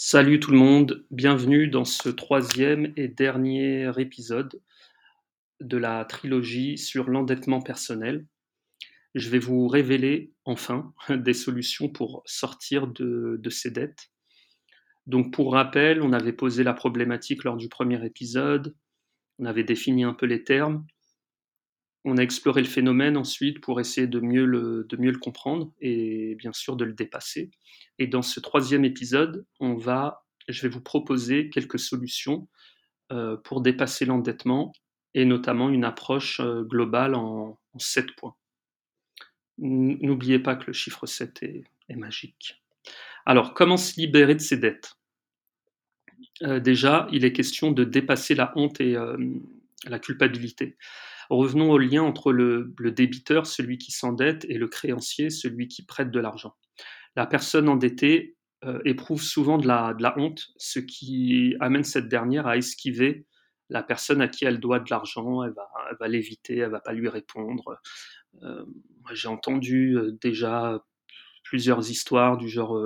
Salut 0.00 0.38
tout 0.38 0.52
le 0.52 0.58
monde, 0.58 1.04
bienvenue 1.10 1.66
dans 1.66 1.84
ce 1.84 2.08
troisième 2.08 2.92
et 2.94 3.08
dernier 3.08 3.90
épisode 3.98 4.62
de 5.60 5.76
la 5.76 6.04
trilogie 6.04 6.78
sur 6.78 7.10
l'endettement 7.10 7.60
personnel. 7.60 8.24
Je 9.16 9.28
vais 9.28 9.40
vous 9.40 9.66
révéler 9.66 10.32
enfin 10.44 10.94
des 11.10 11.34
solutions 11.34 11.88
pour 11.88 12.22
sortir 12.26 12.86
de, 12.86 13.40
ces 13.50 13.72
dettes. 13.72 14.12
Donc 15.08 15.32
pour 15.32 15.54
rappel, 15.54 16.00
on 16.00 16.12
avait 16.12 16.32
posé 16.32 16.62
la 16.62 16.74
problématique 16.74 17.42
lors 17.42 17.56
du 17.56 17.68
premier 17.68 18.06
épisode, 18.06 18.76
on 19.40 19.46
avait 19.46 19.64
défini 19.64 20.04
un 20.04 20.14
peu 20.14 20.26
les 20.26 20.44
termes, 20.44 20.86
on 22.04 22.16
a 22.16 22.22
exploré 22.22 22.62
le 22.62 22.68
phénomène 22.68 23.16
ensuite 23.16 23.60
pour 23.60 23.80
essayer 23.80 24.06
de 24.06 24.20
mieux, 24.20 24.44
le, 24.44 25.18
comprendre 25.18 25.72
et 25.80 26.34
bien 26.36 26.52
sûr 26.52 26.76
de 26.76 26.84
le 26.84 26.92
dépasser. 26.92 27.50
Et 27.98 28.06
dans 28.06 28.22
ce 28.22 28.40
troisième 28.40 28.84
épisode, 28.84 29.44
on 29.60 29.74
va, 29.74 30.24
je 30.48 30.62
vais 30.62 30.68
vous 30.68 30.80
proposer 30.80 31.50
quelques 31.50 31.78
solutions 31.78 32.48
euh, 33.12 33.36
pour 33.36 33.60
dépasser 33.60 34.04
l'endettement 34.04 34.72
et 35.14 35.24
notamment 35.24 35.70
une 35.70 35.84
approche 35.84 36.40
euh, 36.40 36.62
globale 36.62 37.14
en, 37.14 37.58
en 37.72 37.78
7 37.78 38.14
points. 38.16 38.36
N'oubliez 39.58 40.38
pas 40.38 40.54
que 40.54 40.68
le 40.68 40.72
chiffre 40.72 41.06
7 41.06 41.42
est, 41.42 41.64
magique. 41.96 42.62
Alors, 43.26 43.54
comment 43.54 43.76
se 43.76 43.98
libérer 43.98 44.34
de 44.34 44.40
ces 44.40 44.56
dettes? 44.56 44.94
Euh, 46.42 46.60
Déjà, 46.60 47.08
il 47.10 47.24
est 47.24 47.32
question 47.32 47.72
de 47.72 47.82
dépasser 47.82 48.34
la 48.36 48.52
honte 48.56 48.80
et 48.80 48.94
la 49.86 49.98
culpabilité. 49.98 50.76
Revenons 51.30 51.70
au 51.70 51.78
lien 51.78 52.02
entre 52.02 52.32
le, 52.32 52.74
débiteur, 52.90 53.46
celui 53.46 53.78
qui 53.78 53.92
s'endette, 53.92 54.46
et 54.48 54.56
le 54.56 54.68
créancier, 54.68 55.30
celui 55.30 55.68
qui 55.68 55.84
prête 55.84 56.10
de 56.10 56.20
l'argent. 56.20 56.54
La 57.16 57.26
personne 57.26 57.68
endettée 57.68 58.36
euh, 58.64 58.80
éprouve 58.84 59.22
souvent 59.22 59.58
de 59.58 59.66
la, 59.66 60.14
honte, 60.16 60.46
ce 60.56 60.78
qui 60.78 61.54
amène 61.60 61.84
cette 61.84 62.08
dernière 62.08 62.46
à 62.46 62.56
esquiver 62.56 63.26
la 63.70 63.82
personne 63.82 64.22
à 64.22 64.28
qui 64.28 64.46
elle 64.46 64.60
doit 64.60 64.80
de 64.80 64.88
l'argent, 64.88 65.42
elle 65.44 65.52
va, 66.00 66.08
l'éviter, 66.08 66.56
elle 66.56 66.70
va 66.70 66.80
pas 66.80 66.94
lui 66.94 67.08
répondre. 67.10 67.78
Euh, 68.42 68.64
J'ai 69.12 69.28
entendu 69.28 69.98
euh, 69.98 70.16
déjà 70.22 70.82
plusieurs 71.44 71.90
histoires 71.90 72.36
du 72.36 72.46
genre 72.46 72.78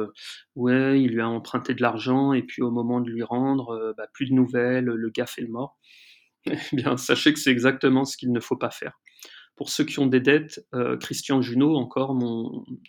ouais 0.54 1.02
il 1.02 1.14
lui 1.14 1.20
a 1.20 1.28
emprunté 1.28 1.74
de 1.74 1.82
l'argent 1.82 2.32
et 2.32 2.44
puis 2.44 2.62
au 2.62 2.70
moment 2.70 3.00
de 3.00 3.10
lui 3.10 3.24
rendre 3.24 3.92
bah, 3.96 4.06
plus 4.12 4.26
de 4.26 4.34
nouvelles 4.34 4.84
le 4.84 5.10
gars 5.10 5.26
fait 5.26 5.40
le 5.40 5.48
mort 5.48 5.80
eh 6.46 6.56
bien, 6.72 6.96
sachez 6.96 7.32
que 7.32 7.38
c'est 7.38 7.50
exactement 7.50 8.04
ce 8.04 8.16
qu'il 8.16 8.32
ne 8.32 8.40
faut 8.40 8.56
pas 8.56 8.70
faire. 8.70 9.00
Pour 9.56 9.68
ceux 9.68 9.84
qui 9.84 9.98
ont 9.98 10.06
des 10.06 10.20
dettes, 10.20 10.66
euh, 10.74 10.96
Christian 10.96 11.42
Junot, 11.42 11.76
encore 11.76 12.16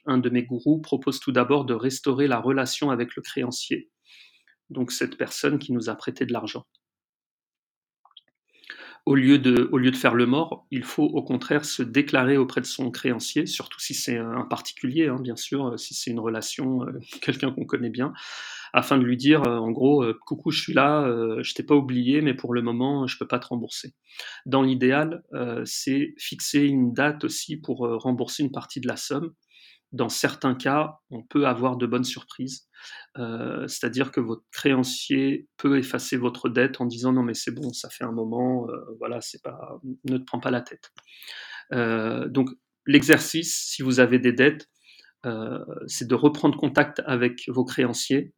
un 0.06 0.18
de 0.18 0.30
mes 0.30 0.44
gourous, 0.44 0.80
propose 0.80 1.20
tout 1.20 1.32
d'abord 1.32 1.66
de 1.66 1.74
restaurer 1.74 2.28
la 2.28 2.40
relation 2.40 2.90
avec 2.90 3.16
le 3.16 3.22
créancier, 3.22 3.90
donc 4.70 4.92
cette 4.92 5.18
personne 5.18 5.60
qui 5.60 5.74
nous 5.74 5.90
a 5.90 5.96
prêté 5.96 6.26
de 6.26 6.34
l'argent. 6.34 6.66
Au 9.06 9.16
lieu, 9.16 9.38
de, 9.38 9.68
au 9.74 9.78
lieu 9.78 9.92
de 9.92 9.98
faire 9.98 10.16
le 10.16 10.26
mort, 10.26 10.66
il 10.72 10.84
faut 10.84 11.04
au 11.04 11.22
contraire 11.22 11.66
se 11.66 11.84
déclarer 11.84 12.38
auprès 12.38 12.62
de 12.62 12.66
son 12.66 12.90
créancier, 12.90 13.46
surtout 13.46 13.82
si 13.82 13.94
c'est 13.94 14.18
un 14.18 14.46
particulier, 14.46 15.10
hein, 15.10 15.18
bien 15.20 15.36
sûr, 15.36 15.78
si 15.78 15.94
c'est 15.94 16.12
une 16.12 16.22
relation, 16.22 16.84
euh, 16.84 17.00
quelqu'un 17.22 17.52
qu'on 17.52 17.66
connaît 17.66 17.90
bien, 17.90 18.14
afin 18.74 18.98
de 18.98 19.04
lui 19.04 19.18
dire 19.18 19.44
euh, 19.44 19.58
en 19.58 19.72
gros 19.72 20.04
euh, 20.04 20.18
coucou 20.26 20.52
je 20.52 20.62
suis 20.62 20.74
là, 20.74 21.04
euh, 21.04 21.42
je 21.44 21.54
t'ai 21.54 21.64
pas 21.64 21.76
oublié 21.76 22.22
mais 22.22 22.34
pour 22.34 22.54
le 22.54 22.62
moment 22.62 23.08
je 23.08 23.18
peux 23.18 23.28
pas 23.28 23.40
te 23.40 23.48
rembourser. 23.48 23.94
Dans 24.46 24.62
l'idéal, 24.62 25.24
c'est 25.66 26.14
fixer 26.18 26.62
une 26.62 26.94
date 26.94 27.24
aussi 27.24 27.58
pour 27.58 27.80
rembourser 28.02 28.44
une 28.44 28.52
partie 28.52 28.80
de 28.80 28.88
la 28.88 28.98
somme. 28.98 29.34
Dans 29.92 30.10
certains 30.10 30.56
cas, 30.56 30.98
on 31.12 31.22
peut 31.22 31.46
avoir 31.46 31.78
de 31.78 31.86
bonnes 31.86 32.04
surprises, 32.04 32.68
euh, 33.20 33.68
c'est-à-dire 33.68 34.12
que 34.12 34.20
votre 34.20 34.44
créancier 34.52 35.48
peut 35.58 35.78
effacer 35.78 36.18
votre 36.18 36.50
dette 36.50 36.82
en 36.82 36.86
disant 36.86 37.14
non 37.14 37.22
mais 37.22 37.36
c'est 37.36 37.52
bon, 37.54 37.72
ça 37.74 37.90
fait 37.92 38.04
un 38.04 38.12
moment, 38.12 38.68
euh, 38.70 38.76
voilà, 38.98 39.22
c'est 39.22 39.44
pas, 39.44 39.80
ne 40.06 40.18
te 40.18 40.24
prends 40.24 40.40
pas 40.40 40.50
la 40.50 40.62
tête. 40.62 40.92
Euh, 41.74 42.28
donc 42.28 42.50
l'exercice, 42.88 43.56
si 43.56 43.84
vous 43.84 44.00
avez 44.00 44.18
des 44.18 44.34
dettes, 44.34 44.68
c'est 45.88 46.08
de 46.08 46.16
reprendre 46.16 46.58
contact 46.58 47.02
avec 47.06 47.44
vos 47.48 47.64
créanciers 47.64 48.34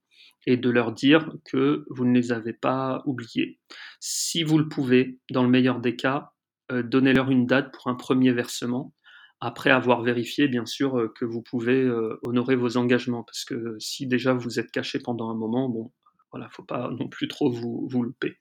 et 0.46 0.58
de 0.58 0.70
leur 0.70 0.92
dire 0.92 1.32
que 1.46 1.86
vous 1.90 2.06
ne 2.06 2.14
les 2.14 2.32
avez 2.32 2.54
pas 2.54 3.02
oubliés. 3.06 3.60
Si 4.00 4.44
vous 4.44 4.58
le 4.58 4.68
pouvez, 4.68 5.20
dans 5.32 5.44
le 5.44 5.50
meilleur 5.50 5.80
des 5.80 5.96
cas, 5.96 6.34
euh, 6.72 6.84
donnez-leur 6.84 7.30
une 7.30 7.46
date 7.46 7.74
pour 7.74 7.88
un 7.88 7.96
premier 7.96 8.32
versement, 8.32 8.94
après 9.40 9.70
avoir 9.70 10.02
vérifié, 10.02 10.48
bien 10.48 10.66
sûr, 10.66 10.98
euh, 10.98 11.14
que 11.16 11.26
vous 11.26 11.42
pouvez 11.42 11.82
euh, 11.82 12.20
honorer 12.26 12.56
vos 12.56 12.78
engagements. 12.78 13.24
Parce 13.24 13.46
que 13.46 13.76
si 13.80 14.08
déjà 14.08 14.34
vous 14.34 14.60
êtes 14.60 14.72
caché 14.72 15.00
pendant 15.00 15.30
un 15.30 15.36
moment, 15.36 15.70
bon, 15.70 15.92
voilà, 16.32 16.50
faut 16.50 16.64
pas 16.64 16.90
non 16.92 17.08
plus 17.08 17.28
trop 17.28 17.52
vous, 17.52 17.88
vous 17.90 18.04
louper. 18.04 18.38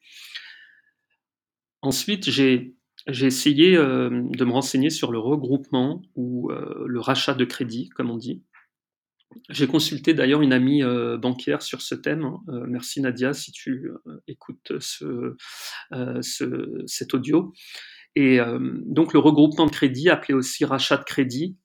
Ensuite, 1.83 2.31
j'ai 2.31 2.77
j'ai 3.07 3.27
essayé 3.27 3.77
de 3.77 4.45
me 4.45 4.51
renseigner 4.51 4.89
sur 4.89 5.13
le 5.13 5.19
regroupement 5.19 6.01
ou 6.15 6.51
le 6.51 7.01
rachat 7.01 7.35
de 7.35 7.45
crédit, 7.45 7.91
comme 7.91 8.11
on 8.11 8.17
dit. 8.17 8.43
J'ai 9.49 9.67
consulté 9.67 10.15
d'ailleurs 10.15 10.43
une 10.43 10.53
amie 10.53 10.83
euh, 10.83 11.17
banquière 11.17 11.63
sur 11.63 11.83
ce 11.83 11.95
thème. 11.95 12.25
Euh, 12.49 12.65
merci 12.67 13.01
Nadia 13.01 13.33
si 13.33 13.53
tu 13.53 13.91
euh, 14.07 14.23
écoutes 14.27 14.73
ce, 14.81 15.37
ce, 16.21 16.83
cet 16.87 17.15
audio. 17.15 17.53
Et 18.17 18.39
donc 18.87 19.13
le 19.13 19.19
regroupement 19.19 19.67
de 19.67 19.73
crédit, 19.73 20.09
appelé 20.09 20.35
aussi 20.35 20.65
rachat 20.65 20.99
de 20.99 21.03
crédit, 21.03 21.57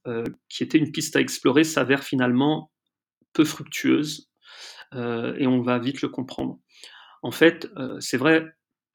qui 0.50 0.64
était 0.64 0.80
une 0.80 0.92
piste 0.92 1.16
à 1.16 1.22
explorer, 1.22 1.64
s'avère 1.64 2.04
finalement 2.04 2.72
peu 3.34 3.46
fructueuse 3.46 4.32
et 4.96 5.46
on 5.46 5.62
va 5.62 5.78
vite 5.78 6.02
le 6.02 6.10
comprendre. 6.10 6.58
En 7.22 7.30
fait, 7.30 7.70
c'est 8.00 8.18
vrai, 8.18 8.48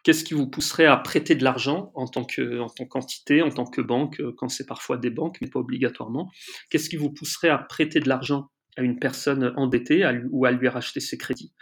qu'est-ce 0.02 0.24
qui 0.24 0.34
vous 0.34 0.48
pousserait 0.48 0.86
à 0.86 0.96
prêter 0.96 1.36
de 1.36 1.44
l'argent 1.44 1.92
en 1.94 2.08
tant 2.08 2.26
en 2.58 2.68
tant 2.68 2.86
qu'entité, 2.86 3.40
en 3.40 3.50
tant 3.50 3.66
que 3.66 3.80
banque, 3.80 4.20
quand 4.36 4.48
c'est 4.48 4.66
parfois 4.66 4.96
des 4.96 5.10
banques, 5.10 5.36
mais 5.40 5.46
pas 5.46 5.60
obligatoirement? 5.60 6.32
Qu'est-ce 6.70 6.88
qui 6.88 6.96
vous 6.96 7.12
pousserait 7.12 7.50
à 7.50 7.58
prêter 7.58 8.00
de 8.00 8.08
l'argent 8.08 8.50
à 8.76 8.82
une 8.82 8.98
personne 8.98 9.52
endettée 9.56 10.04
ou 10.30 10.44
à 10.44 10.50
lui 10.50 10.68
racheter 10.68 11.00
ses 11.00 11.18
crédits. 11.18 11.52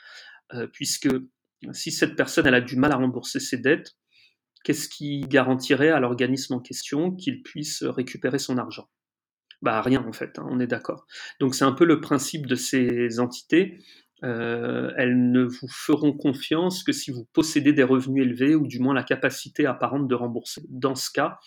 Euh, 0.55 0.67
puisque 0.67 1.09
si 1.73 1.93
cette 1.93 2.17
personne 2.17 2.47
a 2.47 2.61
du 2.61 2.77
mal 2.77 2.93
à 2.93 2.97
rembourser 2.97 3.41
ses 3.41 3.59
dettes, 3.59 3.97
qu'est-ce 4.65 4.89
qui 4.89 5.21
garantirait 5.21 5.91
à 5.91 6.01
l'organisme 6.01 6.55
en 6.55 6.61
question 6.61 7.13
qu'il 7.13 7.43
puisse 7.43 7.83
récupérer 7.83 8.39
son 8.39 8.59
argent? 8.59 8.89
Bah 9.61 9.81
rien 9.81 10.05
en 10.05 10.13
fait, 10.13 10.39
hein, 10.39 10.47
on 10.51 10.59
est 10.59 10.67
d'accord. 10.67 11.07
Donc 11.39 11.55
c'est 11.55 11.65
un 11.65 11.73
peu 11.73 11.85
le 11.85 12.01
principe 12.01 12.47
de 12.47 12.57
ces 12.57 13.21
entités 13.21 13.79
euh, 14.25 14.93
elles 14.97 15.31
ne 15.31 15.43
vous 15.43 15.69
feront 15.69 16.13
confiance 16.13 16.85
que 16.85 16.93
si 16.93 17.11
vous 17.11 17.25
possédez 17.33 17.73
des 17.73 17.83
revenus 17.83 18.25
élevés 18.25 18.55
ou 18.55 18.67
du 18.67 18.79
moins 18.79 18.95
la 18.95 19.03
capacité 19.03 19.67
apparente 19.67 20.09
de 20.09 20.15
rembourser. 20.15 20.63
Dans 20.69 20.95
ce 20.95 21.11
cas, 21.11 21.39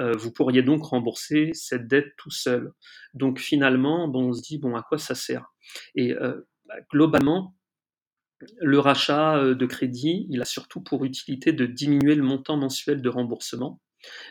euh, 0.00 0.12
vous 0.16 0.32
pourriez 0.32 0.62
donc 0.62 0.84
rembourser 0.84 1.50
cette 1.54 1.88
dette 1.88 2.14
tout 2.16 2.30
seul. 2.30 2.72
Donc 3.14 3.38
finalement, 3.38 4.08
bon, 4.08 4.28
on 4.28 4.32
se 4.32 4.42
dit, 4.42 4.58
bon, 4.58 4.76
à 4.76 4.82
quoi 4.82 4.98
ça 4.98 5.14
sert? 5.14 5.46
Et 5.94 6.12
euh, 6.12 6.40
bah, 6.66 6.76
globalement, 6.90 7.56
le 8.60 8.78
rachat 8.78 9.54
de 9.54 9.66
crédit, 9.66 10.26
il 10.30 10.40
a 10.40 10.46
surtout 10.46 10.80
pour 10.80 11.04
utilité 11.04 11.52
de 11.52 11.66
diminuer 11.66 12.14
le 12.14 12.22
montant 12.22 12.56
mensuel 12.56 13.02
de 13.02 13.08
remboursement, 13.10 13.82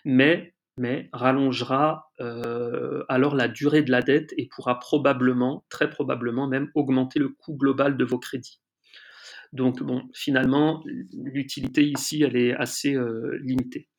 mais 0.03 0.55
mais 0.79 1.09
rallongera 1.11 2.09
euh, 2.21 3.03
alors 3.09 3.35
la 3.35 3.49
durée 3.49 3.83
de 3.83 3.91
la 3.91 4.01
dette 4.01 4.33
et 4.37 4.47
pourra 4.47 4.79
probablement, 4.79 5.65
très 5.69 5.89
probablement 5.89 6.47
même, 6.47 6.71
augmenter 6.73 7.19
le 7.19 7.27
coût 7.27 7.53
global 7.53 7.97
de 7.97 8.05
vos 8.05 8.17
crédits. 8.17 8.61
Donc 9.51 9.83
bon, 9.83 10.03
finalement, 10.13 10.81
l'utilité 10.85 11.83
ici, 11.83 12.23
elle 12.23 12.37
est 12.37 12.53
assez 12.55 12.95
euh, 12.95 13.37
limitée. 13.43 13.89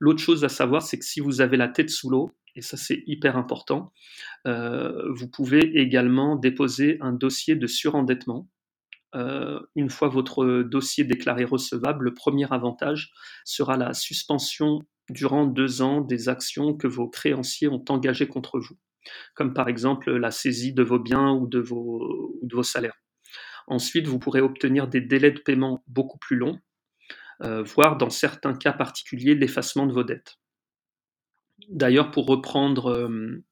L'autre 0.00 0.20
chose 0.20 0.42
à 0.42 0.48
savoir, 0.48 0.80
c'est 0.80 0.98
que 0.98 1.04
si 1.04 1.20
vous 1.20 1.42
avez 1.42 1.58
la 1.58 1.68
tête 1.68 1.90
sous 1.90 2.08
l'eau, 2.08 2.32
et 2.56 2.62
ça 2.62 2.78
c'est 2.78 3.02
hyper 3.06 3.36
important, 3.36 3.92
euh, 4.46 5.12
vous 5.12 5.28
pouvez 5.28 5.80
également 5.82 6.36
déposer 6.36 6.96
un 7.02 7.12
dossier 7.12 7.56
de 7.56 7.66
surendettement. 7.66 8.48
Une 9.76 9.90
fois 9.90 10.08
votre 10.08 10.62
dossier 10.62 11.04
déclaré 11.04 11.44
recevable, 11.44 12.06
le 12.06 12.14
premier 12.14 12.50
avantage 12.50 13.12
sera 13.44 13.76
la 13.76 13.92
suspension 13.92 14.80
durant 15.10 15.46
deux 15.46 15.82
ans 15.82 16.00
des 16.00 16.28
actions 16.28 16.74
que 16.74 16.86
vos 16.86 17.08
créanciers 17.08 17.68
ont 17.68 17.84
engagées 17.88 18.28
contre 18.28 18.58
vous, 18.58 18.78
comme 19.34 19.54
par 19.54 19.68
exemple 19.68 20.10
la 20.12 20.30
saisie 20.30 20.72
de 20.72 20.82
vos 20.82 20.98
biens 20.98 21.32
ou 21.32 21.46
de 21.46 21.58
vos, 21.58 22.62
salaires. 22.62 23.00
Ensuite, 23.66 24.06
vous 24.06 24.18
pourrez 24.18 24.40
obtenir 24.40 24.88
des 24.88 25.00
délais 25.00 25.30
de 25.30 25.40
paiement 25.40 25.84
beaucoup 25.86 26.18
plus 26.18 26.36
longs, 26.36 26.58
euh, 27.42 27.62
voire 27.62 27.96
dans 27.96 28.10
certains 28.10 28.54
cas 28.54 28.72
particuliers 28.72 29.34
l'effacement 29.34 29.86
de 29.86 29.92
vos 29.92 30.04
dettes. 30.04 30.38
D'ailleurs, 31.68 32.10
pour 32.10 32.26
reprendre, 32.26 32.90
euh, 32.90 33.44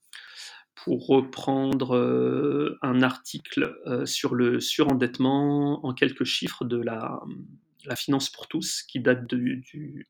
pour 0.74 1.06
reprendre 1.06 1.96
euh, 1.96 2.78
un 2.82 3.02
article 3.02 3.76
sur 4.04 4.34
le 4.34 4.60
surendettement 4.60 5.84
en 5.84 5.94
quelques 5.94 6.24
chiffres 6.24 6.64
de 6.64 6.78
la, 6.78 7.20
la 7.86 7.96
Finance 7.96 8.30
pour 8.30 8.48
tous, 8.48 8.82
qui 8.82 9.00
date 9.00 9.28
de, 9.28 9.36
du, 9.36 10.06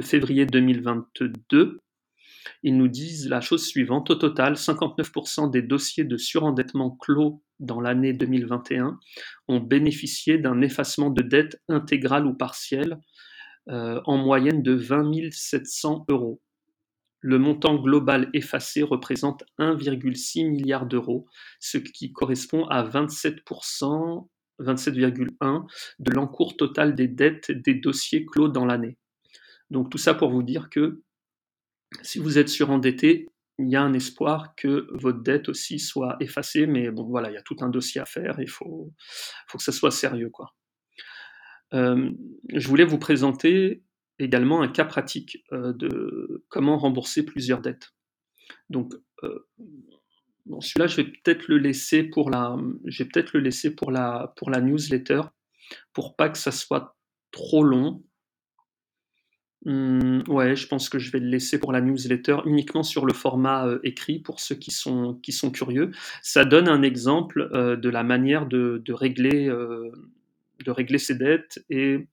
février 0.00 0.46
2022, 0.46 1.80
ils 2.62 2.76
nous 2.76 2.88
disent 2.88 3.28
la 3.28 3.40
chose 3.40 3.66
suivante. 3.66 4.10
Au 4.10 4.14
total, 4.14 4.54
59% 4.54 5.50
des 5.50 5.62
dossiers 5.62 6.04
de 6.04 6.16
surendettement 6.16 6.90
clos 6.90 7.42
dans 7.60 7.80
l'année 7.80 8.12
2021 8.12 8.98
ont 9.48 9.60
bénéficié 9.60 10.38
d'un 10.38 10.60
effacement 10.60 11.10
de 11.10 11.22
dette 11.22 11.60
intégral 11.68 12.26
ou 12.26 12.34
partiel 12.34 12.98
euh, 13.68 14.00
en 14.06 14.16
moyenne 14.16 14.62
de 14.62 14.72
20 14.72 15.30
700 15.30 16.06
euros. 16.08 16.40
Le 17.20 17.38
montant 17.38 17.74
global 17.74 18.30
effacé 18.32 18.82
représente 18.82 19.42
1,6 19.58 20.48
milliard 20.48 20.86
d'euros, 20.86 21.26
ce 21.58 21.78
qui 21.78 22.12
correspond 22.12 22.64
à 22.66 22.84
27%, 22.84 24.28
27,1% 24.60 25.66
de 25.98 26.10
l'encours 26.12 26.56
total 26.56 26.94
des 26.94 27.08
dettes 27.08 27.50
des 27.50 27.74
dossiers 27.74 28.24
clos 28.24 28.48
dans 28.48 28.64
l'année. 28.64 28.98
Donc 29.70 29.90
tout 29.90 29.98
ça 29.98 30.14
pour 30.14 30.30
vous 30.30 30.42
dire 30.42 30.70
que 30.70 31.02
si 32.02 32.18
vous 32.18 32.38
êtes 32.38 32.48
surendetté, 32.48 33.26
il 33.58 33.68
y 33.68 33.76
a 33.76 33.82
un 33.82 33.92
espoir 33.92 34.54
que 34.54 34.86
votre 34.92 35.20
dette 35.22 35.48
aussi 35.48 35.78
soit 35.78 36.16
effacée, 36.20 36.66
mais 36.66 36.90
bon 36.90 37.04
voilà, 37.04 37.30
il 37.30 37.34
y 37.34 37.38
a 37.38 37.42
tout 37.42 37.56
un 37.60 37.68
dossier 37.68 38.00
à 38.00 38.04
faire, 38.04 38.38
il 38.40 38.48
faut, 38.48 38.92
que 39.52 39.62
ça 39.62 39.72
soit 39.72 39.90
sérieux. 39.90 40.30
Quoi. 40.30 40.54
Euh, 41.74 42.10
je 42.54 42.68
voulais 42.68 42.84
vous 42.84 42.98
présenter 42.98 43.82
également 44.18 44.62
un 44.62 44.68
cas 44.68 44.84
pratique 44.84 45.44
euh, 45.52 45.72
de 45.72 46.44
comment 46.48 46.78
rembourser 46.78 47.24
plusieurs 47.24 47.60
dettes. 47.60 47.90
Donc, 48.70 48.94
euh, 49.24 49.48
celui-là, 50.60 50.86
je 50.86 50.96
vais 50.96 51.04
peut-être 51.04 51.48
le 51.48 51.58
laisser 51.58 52.02
pour 52.02 52.30
la, 52.30 52.56
je 52.84 53.02
vais 53.02 53.08
peut-être 53.08 53.32
le 53.32 53.40
laisser 53.40 53.74
pour 53.74 53.90
la, 53.90 54.32
pour 54.36 54.50
la 54.50 54.60
newsletter, 54.60 55.22
pour 55.92 56.16
pas 56.16 56.28
que 56.28 56.38
ça 56.38 56.52
soit 56.52 56.96
trop 57.30 57.62
long. 57.62 58.02
Mmh, 59.64 60.22
ouais, 60.28 60.54
je 60.54 60.68
pense 60.68 60.88
que 60.88 60.98
je 60.98 61.10
vais 61.10 61.18
le 61.18 61.28
laisser 61.28 61.58
pour 61.58 61.72
la 61.72 61.80
newsletter 61.80 62.38
uniquement 62.46 62.84
sur 62.84 63.04
le 63.04 63.12
format 63.12 63.66
euh, 63.66 63.80
écrit 63.82 64.20
pour 64.20 64.40
ceux 64.40 64.54
qui 64.54 64.70
sont, 64.70 65.14
qui 65.22 65.32
sont 65.32 65.50
curieux. 65.50 65.90
Ça 66.22 66.44
donne 66.44 66.68
un 66.68 66.82
exemple 66.82 67.50
euh, 67.52 67.76
de 67.76 67.88
la 67.88 68.04
manière 68.04 68.46
de, 68.46 68.80
de 68.84 68.92
régler, 68.92 69.48
euh, 69.48 69.90
de 70.64 70.70
régler 70.70 70.98
ses 70.98 71.16
dettes 71.16 71.58
et 71.70 72.06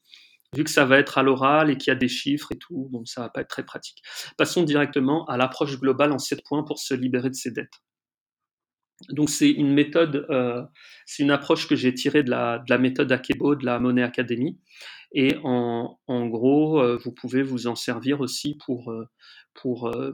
vu 0.56 0.64
que 0.64 0.70
ça 0.70 0.86
va 0.86 0.98
être 0.98 1.18
à 1.18 1.24
l'oral 1.24 1.70
et 1.70 1.78
qu'il 1.78 1.92
y 1.92 1.96
a 1.96 2.00
des 2.00 2.08
chiffres 2.08 2.52
et 2.52 2.58
tout, 2.58 2.88
bon, 2.92 3.06
ça 3.06 3.22
va 3.22 3.30
pas 3.30 3.42
être 3.42 3.50
très 3.50 3.66
pratique. 3.66 4.02
Passons 4.38 4.64
directement 4.64 5.26
à 5.26 5.38
l'approche 5.38 5.80
globale 5.80 6.12
en 6.12 6.20
7 6.20 6.44
points 6.44 6.64
pour 6.64 6.80
se 6.80 6.94
libérer 6.94 7.30
de 7.30 7.36
ses 7.36 7.52
dettes. 7.52 7.82
Donc 9.10 9.30
c'est 9.30 9.52
une 9.52 9.74
méthode, 9.74 10.26
c'est 11.06 11.24
une 11.24 11.32
approche 11.32 11.68
que 11.68 11.76
j'ai 11.76 11.94
tirée 11.94 12.24
de 12.24 12.30
la, 12.30 12.60
de 12.60 12.70
la 12.70 12.78
méthode 12.78 13.12
Akebo, 13.12 13.56
de 13.56 13.66
la 13.66 13.80
Monnaie 13.80 14.04
Academy. 14.04 14.58
Et 15.18 15.38
en, 15.44 15.98
gros, 16.28 16.82
euh, 16.82 16.98
vous 16.98 17.14
pouvez 17.14 17.42
vous 17.42 17.68
en 17.68 17.76
servir 17.76 18.20
aussi 18.20 18.58
pour, 18.66 18.92
euh, 18.92 19.08
pour, 19.54 19.88
euh, 19.88 20.12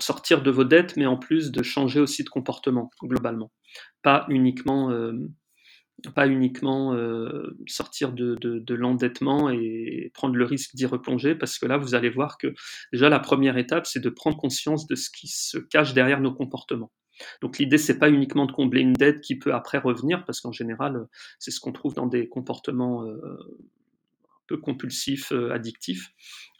sortir 0.00 0.42
de 0.42 0.50
vos 0.50 0.64
dettes, 0.64 0.98
mais 0.98 1.06
en 1.06 1.16
plus 1.16 1.50
de 1.50 1.62
changer 1.62 1.98
aussi 1.98 2.24
de 2.24 2.28
comportement 2.28 2.90
globalement. 3.02 3.50
Pas 4.02 4.26
uniquement, 4.28 4.90
sortir 7.66 8.12
de, 8.12 8.74
l'endettement 8.74 9.48
et 9.50 10.10
prendre 10.12 10.36
le 10.36 10.44
risque 10.44 10.74
d'y 10.74 10.84
replonger, 10.84 11.34
parce 11.34 11.58
que 11.58 11.64
là, 11.64 11.78
vous 11.78 11.94
allez 11.94 12.10
voir 12.10 12.36
que 12.36 12.52
déjà 12.92 13.08
la 13.08 13.18
première 13.18 13.56
étape, 13.56 13.86
c'est 13.86 14.00
de 14.00 14.10
prendre 14.10 14.36
conscience 14.36 14.86
de 14.86 14.94
ce 14.94 15.08
qui 15.10 15.28
se 15.28 15.56
cache 15.56 15.94
derrière 15.94 16.20
nos 16.20 16.34
comportements. 16.34 16.92
Donc 17.40 17.58
l'idée, 17.58 17.78
c'est 17.78 17.98
pas 17.98 18.10
uniquement 18.10 18.46
de 18.46 18.52
combler 18.52 18.80
une 18.80 18.92
dette 18.92 19.20
qui 19.20 19.38
peut 19.38 19.54
après 19.54 19.78
revenir, 19.78 20.24
parce 20.24 20.40
qu'en 20.40 20.52
général, 20.52 21.06
c'est 21.38 21.50
ce 21.50 21.60
qu'on 21.60 21.72
trouve 21.72 21.94
dans 21.94 22.06
des 22.06 22.28
comportements 22.28 23.04
euh, 23.04 23.18
un 24.28 24.42
peu 24.46 24.56
compulsifs, 24.56 25.32
euh, 25.32 25.52
addictifs. 25.52 26.10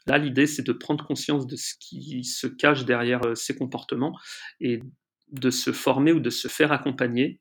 Là, 0.07 0.17
l'idée, 0.17 0.47
c'est 0.47 0.65
de 0.65 0.73
prendre 0.73 1.05
conscience 1.05 1.47
de 1.47 1.55
ce 1.55 1.73
qui 1.79 2.23
se 2.23 2.47
cache 2.47 2.85
derrière 2.85 3.25
euh, 3.25 3.35
ces 3.35 3.55
comportements 3.55 4.17
et 4.59 4.79
de 5.31 5.49
se 5.49 5.71
former 5.71 6.11
ou 6.11 6.19
de 6.19 6.29
se 6.29 6.47
faire 6.47 6.71
accompagner. 6.71 7.39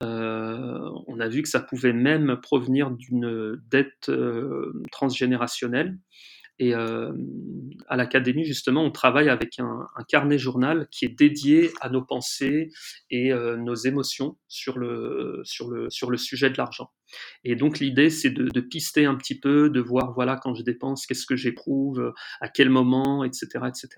on 0.00 1.20
a 1.20 1.28
vu 1.28 1.42
que 1.42 1.48
ça 1.48 1.60
pouvait 1.60 1.92
même 1.92 2.38
provenir 2.42 2.90
d'une 2.90 3.60
dette 3.70 4.10
transgénérationnelle. 4.90 5.96
Et 6.60 6.74
euh, 6.74 7.10
à 7.88 7.96
l'académie, 7.96 8.44
justement, 8.44 8.84
on 8.84 8.90
travaille 8.90 9.30
avec 9.30 9.58
un, 9.58 9.88
carnet 10.08 10.36
journal 10.36 10.88
qui 10.90 11.06
est 11.06 11.18
dédié 11.18 11.70
à 11.80 11.88
nos 11.88 12.04
pensées 12.04 12.70
et 13.08 13.32
euh, 13.32 13.56
nos 13.56 13.74
émotions 13.74 14.36
sur 14.46 14.78
le, 14.78 15.42
sujet 16.16 16.50
de 16.50 16.58
l'argent. 16.58 16.92
Et 17.44 17.56
donc 17.56 17.78
l'idée, 17.78 18.10
c'est 18.10 18.28
de, 18.28 18.60
pister 18.60 19.06
un 19.06 19.14
petit 19.14 19.40
peu, 19.40 19.70
de 19.70 19.80
voir, 19.80 20.12
voilà, 20.12 20.36
quand 20.36 20.54
je 20.54 20.62
dépense, 20.62 21.06
qu'est-ce 21.06 21.24
que 21.24 21.34
j'éprouve, 21.34 22.12
à 22.42 22.50
quel 22.50 22.68
moment, 22.68 23.24
etc. 23.24 23.46
etc. 23.66 23.88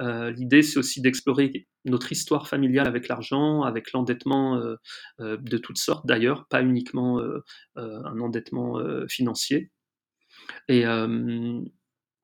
Euh, 0.00 0.32
l'idée, 0.32 0.62
c'est 0.62 0.80
aussi 0.80 1.00
d'explorer 1.00 1.68
notre 1.84 2.10
histoire 2.10 2.48
familiale 2.48 2.88
avec 2.88 3.06
l'argent, 3.06 3.62
avec 3.62 3.92
l'endettement 3.92 4.60
de 5.20 5.58
toutes 5.58 5.78
sortes 5.78 6.06
d'ailleurs, 6.06 6.48
pas 6.48 6.62
uniquement 6.62 7.22
un 7.76 8.20
endettement 8.20 8.80
financier. 9.06 9.70
Et 10.68 10.84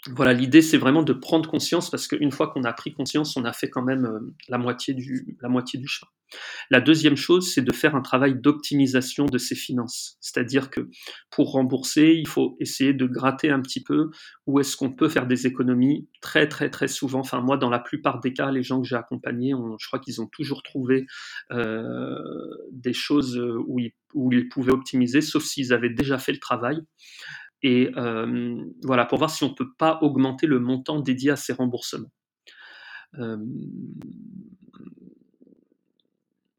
voilà, 0.09 0.33
l'idée 0.33 0.63
c'est 0.63 0.79
vraiment 0.79 1.03
de 1.03 1.13
prendre 1.13 1.49
conscience 1.49 1.91
parce 1.91 2.09
qu'une 2.09 2.33
fois 2.33 2.49
qu'on 2.49 2.65
a 2.65 2.73
pris 2.73 2.95
conscience, 2.95 3.37
on 3.37 3.45
a 3.45 3.53
fait 3.53 3.69
quand 3.69 3.83
même 3.83 4.07
euh, 4.07 4.35
la, 4.49 4.57
moitié 4.57 4.95
du, 4.95 5.37
la 5.43 5.49
moitié 5.49 5.79
du 5.79 5.87
chemin. 5.87 6.09
La 6.71 6.81
deuxième 6.81 7.17
chose, 7.17 7.53
c'est 7.53 7.61
de 7.61 7.73
faire 7.73 7.97
un 7.97 8.01
travail 8.01 8.41
d'optimisation 8.41 9.27
de 9.27 9.37
ses 9.37 9.57
finances. 9.57 10.17
C'est-à-dire 10.21 10.71
que 10.71 10.89
pour 11.29 11.53
rembourser, 11.53 12.15
il 12.15 12.29
faut 12.29 12.57
essayer 12.61 12.95
de 12.95 13.05
gratter 13.05 13.51
un 13.51 13.61
petit 13.61 13.83
peu 13.83 14.11
où 14.47 14.61
est-ce 14.61 14.77
qu'on 14.77 14.93
peut 14.93 15.09
faire 15.09 15.27
des 15.27 15.49
économies. 15.49 16.09
Très, 16.23 16.49
très, 16.49 16.71
très 16.71 16.89
souvent, 16.89 17.21
enfin 17.21 17.41
moi, 17.41 17.57
dans 17.57 17.69
la 17.69 17.81
plupart 17.81 18.21
des 18.21 18.33
cas, 18.33 18.53
les 18.53 18.63
gens 18.63 18.81
que 18.81 18.87
j'ai 18.87 18.97
accompagnés, 18.97 19.55
je 19.81 19.87
crois 19.89 19.99
qu'ils 19.99 20.23
ont 20.23 20.29
toujours 20.29 20.63
trouvé 20.63 21.07
euh, 21.51 22.15
des 22.71 22.93
choses 22.93 23.37
où 23.67 23.81
ils, 23.81 23.93
où 24.15 24.33
ils 24.33 24.49
pouvaient 24.49 24.73
optimiser, 24.73 25.21
sauf 25.21 25.43
s'ils 25.43 25.73
avaient 25.73 25.91
déjà 25.91 26.17
fait 26.19 26.33
le 26.33 26.39
travail 26.39 26.81
et 27.63 27.91
euh, 27.97 28.63
voilà, 28.83 29.05
pour 29.05 29.19
voir 29.19 29.31
si 29.31 29.45
on 29.45 29.51
ne 29.51 29.55
peut 29.55 29.73
pas 29.79 29.99
augmenter 30.03 30.47
le 30.47 30.61
montant 30.61 31.01
dédié 31.01 31.31
à 31.31 31.37
ces 31.37 31.53
remboursements. 31.53 32.11
Euh, 33.19 33.37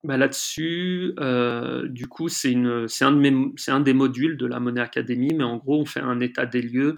bah 0.03 0.17
là-dessus, 0.17 1.13
euh, 1.19 1.87
du 1.87 2.07
coup, 2.07 2.27
c'est 2.27 2.55
un, 2.55 3.81
des 3.81 3.93
modules 3.93 4.37
de 4.37 4.45
la 4.47 4.59
Monnaie 4.59 4.81
Académie, 4.81 5.33
mais 5.35 5.43
en 5.43 5.57
gros, 5.57 5.79
on 5.79 5.85
fait 5.85 5.99
un 5.99 6.19
état 6.19 6.45
des 6.45 6.61
lieux 6.61 6.95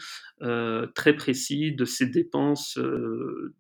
très 0.95 1.13
précis 1.13 1.73
de 1.73 1.85
ces 1.85 2.05
dépenses, 2.05 2.77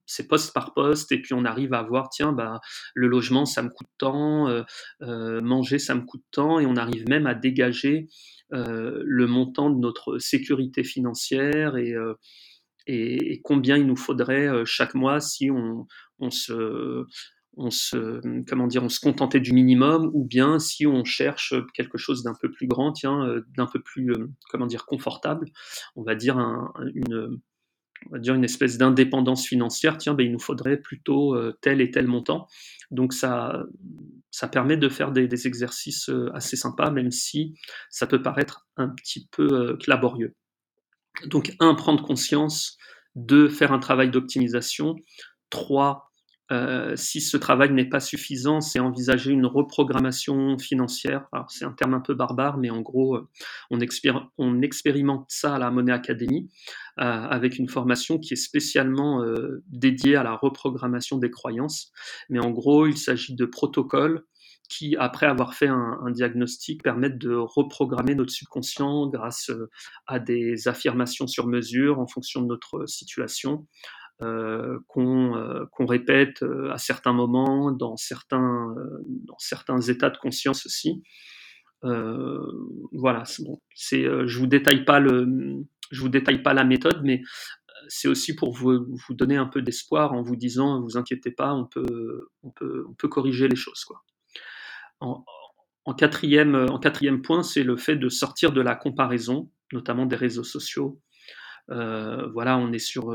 ces 0.05 0.27
postes 0.27 0.53
par 0.53 0.73
poste, 0.73 1.11
et 1.13 1.21
puis 1.21 1.33
on 1.33 1.45
arrive 1.45 1.73
à 1.73 1.81
voir, 1.81 2.09
tiens, 2.09 2.33
bah, 2.33 2.59
le 2.93 3.07
logement, 3.07 3.45
ça 3.45 3.63
me 3.63 3.69
coûte 3.69 3.87
tant, 3.97 4.63
manger, 4.99 5.79
ça 5.79 5.95
me 5.95 6.01
coûte 6.01 6.23
tant, 6.31 6.59
et 6.59 6.65
on 6.65 6.75
arrive 6.75 7.07
même 7.07 7.25
à 7.25 7.35
dégager 7.35 8.07
euh, 8.53 9.01
le 9.03 9.25
montant 9.25 9.71
de 9.71 9.79
notre 9.79 10.19
sécurité 10.19 10.83
financière 10.83 11.75
et, 11.75 11.93
euh, 11.93 12.13
combien 13.43 13.77
il 13.77 13.87
nous 13.87 13.95
faudrait 13.95 14.47
euh, 14.47 14.63
chaque 14.63 14.93
mois 14.93 15.19
si 15.21 15.49
on 15.49 15.87
se 16.29 17.05
on 17.57 17.69
se, 17.69 18.21
comment 18.47 18.67
dire, 18.67 18.83
on 18.83 18.89
se 18.89 18.99
contentait 18.99 19.39
du 19.39 19.53
minimum, 19.53 20.09
ou 20.13 20.25
bien 20.25 20.59
si 20.59 20.87
on 20.87 21.03
cherche 21.03 21.53
quelque 21.73 21.97
chose 21.97 22.23
d'un 22.23 22.33
peu 22.39 22.51
plus 22.51 22.67
grand, 22.67 22.91
tiens, 22.91 23.41
d'un 23.55 23.67
peu 23.67 23.81
plus, 23.81 24.13
comment 24.49 24.65
dire, 24.65 24.85
confortable, 24.85 25.47
on 25.95 26.03
va 26.03 26.15
dire 26.15 26.37
une, 26.37 27.39
on 28.07 28.11
va 28.11 28.19
dire 28.19 28.33
une 28.33 28.43
espèce 28.43 28.77
d'indépendance 28.77 29.45
financière, 29.45 29.97
tiens, 29.97 30.13
ben, 30.13 30.25
il 30.25 30.31
nous 30.31 30.39
faudrait 30.39 30.77
plutôt 30.77 31.37
tel 31.61 31.79
et 31.81 31.91
tel 31.91 32.07
montant. 32.07 32.47
Donc 32.91 33.13
ça, 33.13 33.63
ça 34.33 34.47
permet 34.47 34.77
de 34.77 34.89
faire 34.89 35.11
des, 35.11 35.47
exercices 35.47 36.09
euh, 36.09 36.31
assez 36.33 36.55
sympas, 36.55 36.89
même 36.89 37.11
si 37.11 37.53
ça 37.91 38.07
peut 38.07 38.23
paraître 38.23 38.65
un 38.77 38.89
petit 38.89 39.27
peu 39.31 39.47
euh, 39.47 39.77
laborieux. 39.85 40.35
Donc, 41.27 41.53
un, 41.59 41.75
prendre 41.75 42.03
conscience, 42.03 42.77
deux, 43.13 43.47
faire 43.47 43.71
un 43.71 43.77
travail 43.77 44.09
d'optimisation, 44.09 44.95
trois, 45.51 46.09
euh, 46.51 46.95
si 46.95 47.21
ce 47.21 47.37
travail 47.37 47.71
n'est 47.71 47.87
pas 47.87 47.99
suffisant, 47.99 48.61
c'est 48.61 48.79
envisager 48.79 49.31
une 49.31 49.45
reprogrammation 49.45 50.57
financière. 50.57 51.27
C'est 51.47 51.65
un 51.65 51.71
terme 51.71 51.93
un 51.93 52.01
peu 52.01 52.13
barbare, 52.13 52.57
mais 52.57 52.69
en 52.69 52.81
gros, 52.81 53.17
on, 53.71 53.79
on 54.37 54.61
expérimente 54.61 55.25
ça 55.29 55.55
à 55.55 55.59
la 55.59 55.71
Monnaie 55.71 55.93
Académie 55.93 56.49
avec 56.97 57.57
une 57.57 57.69
formation 57.69 58.19
qui 58.19 58.33
est 58.33 58.37
spécialement 58.37 59.25
dédiée 59.67 60.15
à 60.15 60.23
la 60.23 60.35
reprogrammation 60.35 61.17
des 61.17 61.31
croyances. 61.31 61.91
Mais 62.29 62.39
en 62.39 62.51
gros, 62.51 62.85
il 62.85 62.97
s'agit 62.97 63.35
de 63.35 63.45
protocoles 63.45 64.23
qui, 64.69 64.95
après 64.97 65.25
avoir 65.25 65.53
fait 65.53 65.67
un, 65.67 66.11
diagnostic, 66.11 66.83
permettent 66.83 67.17
de 67.17 67.35
reprogrammer 67.35 68.15
notre 68.15 68.31
subconscient 68.31 69.07
grâce 69.07 69.51
à 70.07 70.19
des 70.19 70.67
affirmations 70.67 71.27
sur 71.27 71.47
mesure 71.47 71.99
en 71.99 72.07
fonction 72.07 72.41
de 72.41 72.47
notre 72.47 72.85
situation. 72.87 73.67
Euh, 74.21 74.79
euh, 74.95 75.65
qu'on 75.71 75.85
répète 75.85 76.43
euh, 76.43 76.71
à 76.71 76.77
certains 76.77 77.13
moments, 77.13 77.71
dans 77.71 77.97
certains, 77.97 78.75
états 79.87 80.09
de 80.09 80.17
conscience 80.17 80.65
aussi. 80.65 81.03
voilà, 81.81 83.23
je 83.25 84.39
vous 84.39 84.47
détaille 84.47 84.85
pas 84.85 85.01
vous 85.99 86.09
détaille 86.09 86.41
pas 86.41 86.53
la 86.53 86.63
méthode, 86.63 87.01
mais 87.03 87.21
c'est 87.87 88.07
aussi 88.07 88.35
pour 88.35 88.53
vous, 88.53 88.85
donner 89.09 89.35
un 89.35 89.47
peu 89.47 89.61
d'espoir 89.61 90.13
en 90.13 90.21
vous 90.21 90.35
disant, 90.35 90.81
vous 90.81 90.97
inquiétez 90.97 91.31
pas, 91.31 91.53
on 91.53 91.65
peut, 91.65 92.29
corriger 93.09 93.47
les 93.47 93.55
choses, 93.55 93.83
en 95.85 95.93
quatrième 95.93 97.21
point, 97.21 97.43
c'est 97.43 97.63
le 97.63 97.77
fait 97.77 97.95
de 97.95 98.09
sortir 98.09 98.51
de 98.51 98.61
la 98.61 98.75
comparaison, 98.75 99.51
notamment 99.73 100.05
des 100.05 100.15
réseaux 100.15 100.45
sociaux. 100.45 101.01
Voilà, 101.67 102.57
on 102.57 102.71
est 102.71 102.79
sur, 102.79 103.13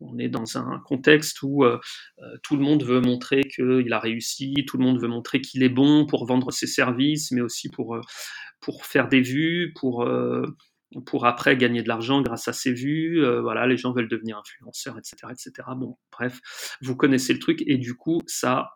on 0.00 0.18
est 0.18 0.28
dans 0.28 0.56
un 0.56 0.80
contexte 0.84 1.42
où 1.42 1.64
euh, 1.64 1.78
euh, 2.20 2.36
tout 2.42 2.56
le 2.56 2.62
monde 2.62 2.82
veut 2.82 3.00
montrer 3.00 3.42
qu'il 3.42 3.92
a 3.92 3.98
réussi, 3.98 4.54
tout 4.66 4.78
le 4.78 4.84
monde 4.84 5.00
veut 5.00 5.08
montrer 5.08 5.40
qu'il 5.40 5.62
est 5.62 5.68
bon 5.68 6.06
pour 6.06 6.26
vendre 6.26 6.50
ses 6.50 6.66
services, 6.66 7.30
mais 7.32 7.40
aussi 7.40 7.68
pour, 7.68 7.94
euh, 7.96 8.00
faire 8.82 9.08
des 9.08 9.20
vues, 9.20 9.72
pour, 9.74 10.06
après 11.26 11.56
gagner 11.56 11.82
de 11.82 11.88
l'argent 11.88 12.22
grâce 12.22 12.48
à 12.48 12.52
ses 12.52 12.72
vues. 12.72 13.24
voilà, 13.40 13.66
les 13.66 13.76
gens 13.76 13.92
veulent 13.92 14.08
devenir 14.08 14.38
influenceurs, 14.38 14.98
etc., 14.98 15.16
etc. 15.32 15.68
Bon, 15.76 15.96
bref, 16.12 16.40
vous 16.82 16.94
connaissez 16.94 17.32
le 17.32 17.38
truc 17.38 17.62
et 17.66 17.78
du 17.78 17.94
coup, 17.94 18.20
ça 18.26 18.68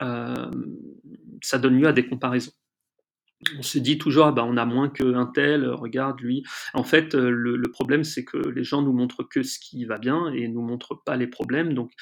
donne 0.00 1.78
lieu 1.78 1.86
à 1.86 1.92
des 1.92 2.08
comparaisons 2.08 2.52
on 3.56 3.62
se 3.62 3.78
dit 3.78 3.98
toujours, 3.98 4.26
ah 4.26 4.32
bah, 4.32 4.44
on 4.44 4.56
a 4.56 4.64
moins 4.64 4.88
qu'un 4.88 5.26
tel, 5.26 5.68
regarde 5.68 6.20
lui. 6.20 6.42
En 6.74 6.84
fait, 6.84 7.14
euh, 7.14 7.30
le, 7.30 7.70
problème, 7.70 8.04
c'est 8.04 8.24
que 8.24 8.36
les 8.36 8.64
gens 8.64 8.82
nous 8.82 8.92
montrent 8.92 9.22
que 9.22 9.42
ce 9.42 9.58
qui 9.58 9.84
va 9.84 9.98
bien 9.98 10.32
et 10.32 10.48
nous 10.48 10.62
montrent 10.62 11.00
pas 11.04 11.16
les 11.16 11.28
problèmes. 11.28 11.74
Donc, 11.74 11.92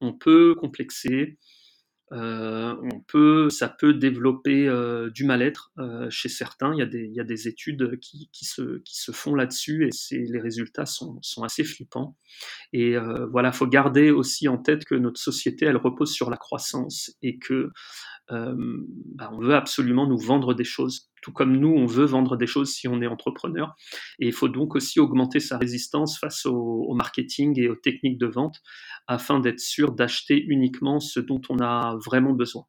on 0.00 0.12
peut 0.12 0.54
complexer, 0.54 1.38
euh, 2.12 2.74
on 2.92 3.00
peut, 3.00 3.48
ça 3.50 3.68
peut 3.68 3.94
développer 3.94 4.68
euh, 4.68 5.10
du 5.10 5.24
mal-être 5.24 5.72
chez 6.10 6.28
certains. 6.28 6.72
Il 6.74 6.78
y, 6.78 6.82
a 6.82 6.86
des, 6.86 7.04
il 7.04 7.14
y 7.14 7.20
a 7.20 7.24
des 7.24 7.48
études 7.48 7.98
qui, 8.00 8.28
qui, 8.32 8.44
se, 8.44 8.78
qui 8.78 8.98
se 8.98 9.12
font 9.12 9.34
là-dessus 9.34 9.88
et 9.88 10.18
les 10.18 10.40
résultats 10.40 10.86
sont, 10.86 11.18
sont, 11.22 11.42
assez 11.42 11.64
flippants. 11.64 12.16
Et 12.72 12.96
voilà, 13.30 13.52
faut 13.52 13.66
garder 13.66 14.10
aussi 14.10 14.48
en 14.48 14.58
tête 14.58 14.84
que 14.84 14.94
notre 14.94 15.20
société, 15.20 15.66
elle 15.66 15.76
repose 15.76 16.12
sur 16.12 16.30
la 16.30 16.36
croissance 16.36 17.12
et 17.22 17.38
que 17.38 17.70
euh, 18.30 18.54
bah, 19.14 19.30
on 19.32 19.40
veut 19.40 19.54
absolument 19.54 20.06
nous 20.06 20.18
vendre 20.18 20.54
des 20.54 20.64
choses, 20.64 21.10
tout 21.22 21.32
comme 21.32 21.56
nous, 21.56 21.72
on 21.72 21.86
veut 21.86 22.04
vendre 22.04 22.36
des 22.36 22.46
choses 22.46 22.72
si 22.74 22.88
on 22.88 23.00
est 23.00 23.06
entrepreneur. 23.06 23.74
Et 24.18 24.26
il 24.26 24.32
faut 24.32 24.48
donc 24.48 24.74
aussi 24.74 25.00
augmenter 25.00 25.40
sa 25.40 25.56
résistance 25.56 26.18
face 26.18 26.44
au, 26.44 26.92
marketing 26.94 27.58
et 27.58 27.68
aux 27.68 27.76
techniques 27.76 28.18
de 28.18 28.26
vente 28.26 28.60
afin 29.06 29.40
d'être 29.40 29.60
sûr 29.60 29.92
d'acheter 29.92 30.38
uniquement 30.38 31.00
ce 31.00 31.20
dont 31.20 31.40
on 31.48 31.58
a 31.60 31.96
vraiment 32.04 32.32
besoin. 32.32 32.66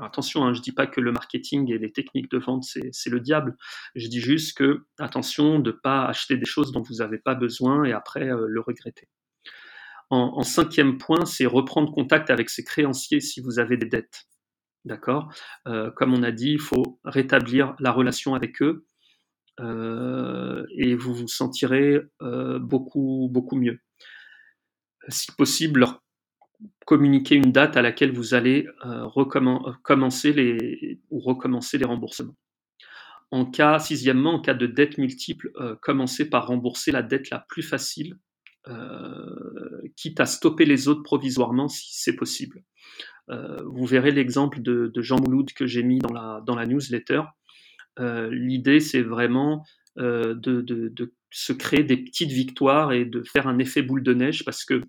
attention, 0.00 0.44
hein, 0.44 0.52
je 0.54 0.58
ne 0.58 0.64
dis 0.64 0.72
pas 0.72 0.86
que 0.88 1.00
le 1.00 1.12
marketing 1.12 1.70
et 1.72 1.78
les 1.78 1.92
techniques 1.92 2.30
de 2.30 2.38
vente, 2.38 2.64
c'est 2.64 3.10
le 3.10 3.20
diable. 3.20 3.56
Je 3.94 4.08
dis 4.08 4.20
juste 4.20 4.56
que, 4.56 4.86
attention, 4.98 5.60
de 5.60 5.70
ne 5.70 5.76
pas 5.76 6.06
acheter 6.06 6.36
des 6.36 6.46
choses 6.46 6.72
dont 6.72 6.82
vous 6.82 6.96
n'avez 6.96 7.18
pas 7.18 7.34
besoin 7.34 7.84
et 7.84 7.92
après 7.92 8.28
euh, 8.28 8.46
le 8.48 8.60
regretter. 8.60 9.08
en 10.10 10.42
cinquième 10.42 10.98
point, 10.98 11.26
c'est 11.26 11.46
reprendre 11.46 11.92
contact 11.92 12.30
avec 12.30 12.50
ses 12.50 12.64
créanciers 12.64 13.20
si 13.20 13.40
vous 13.40 13.58
avez 13.58 13.76
des 13.76 13.86
dettes. 13.86 14.26
D'accord? 14.84 15.32
Euh, 15.66 15.90
Comme 15.90 16.12
on 16.12 16.22
a 16.22 16.30
dit, 16.30 16.52
il 16.52 16.60
faut 16.60 17.00
rétablir 17.04 17.74
la 17.78 17.90
relation 17.90 18.34
avec 18.34 18.60
eux 18.62 18.86
euh, 19.60 20.66
et 20.76 20.94
vous 20.94 21.14
vous 21.14 21.28
sentirez 21.28 22.00
euh, 22.22 22.58
beaucoup, 22.58 23.28
beaucoup 23.30 23.56
mieux. 23.56 23.80
Si 25.08 25.32
possible, 25.32 25.80
leur 25.80 26.02
communiquer 26.86 27.34
une 27.34 27.52
date 27.52 27.76
à 27.76 27.82
laquelle 27.82 28.12
vous 28.12 28.34
allez 28.34 28.66
recommencer 28.82 30.32
les, 30.32 31.00
recommencer 31.10 31.78
les 31.78 31.84
remboursements. 31.84 32.36
En 33.30 33.44
cas, 33.44 33.78
sixièmement, 33.78 34.34
en 34.34 34.40
cas 34.40 34.54
de 34.54 34.66
dette 34.66 34.96
multiple, 34.96 35.50
commencez 35.82 36.28
par 36.28 36.46
rembourser 36.46 36.90
la 36.92 37.02
dette 37.02 37.28
la 37.30 37.40
plus 37.48 37.62
facile, 37.62 38.16
quitte 39.96 40.20
à 40.20 40.26
stopper 40.26 40.64
les 40.64 40.88
autres 40.88 41.02
provisoirement 41.02 41.68
si 41.68 41.88
c'est 42.00 42.16
possible. 42.16 42.62
Euh, 43.30 43.62
vous 43.64 43.86
verrez 43.86 44.10
l'exemple 44.10 44.60
de, 44.60 44.90
Jean 44.96 45.20
Mouloud 45.20 45.52
que 45.52 45.66
j'ai 45.66 45.82
mis 45.82 45.98
dans 45.98 46.12
la, 46.12 46.42
dans 46.46 46.54
la 46.54 46.66
newsletter. 46.66 47.22
Euh, 47.98 48.28
l'idée, 48.32 48.80
c'est 48.80 49.02
vraiment 49.02 49.64
euh, 49.98 50.34
de, 50.34 50.60
de, 50.60 51.14
se 51.30 51.52
créer 51.52 51.82
des 51.82 51.96
petites 51.96 52.30
victoires 52.30 52.92
et 52.92 53.04
de 53.04 53.22
faire 53.22 53.48
un 53.48 53.58
effet 53.58 53.82
boule 53.82 54.02
de 54.04 54.14
neige 54.14 54.44
parce 54.44 54.64
que 54.64 54.80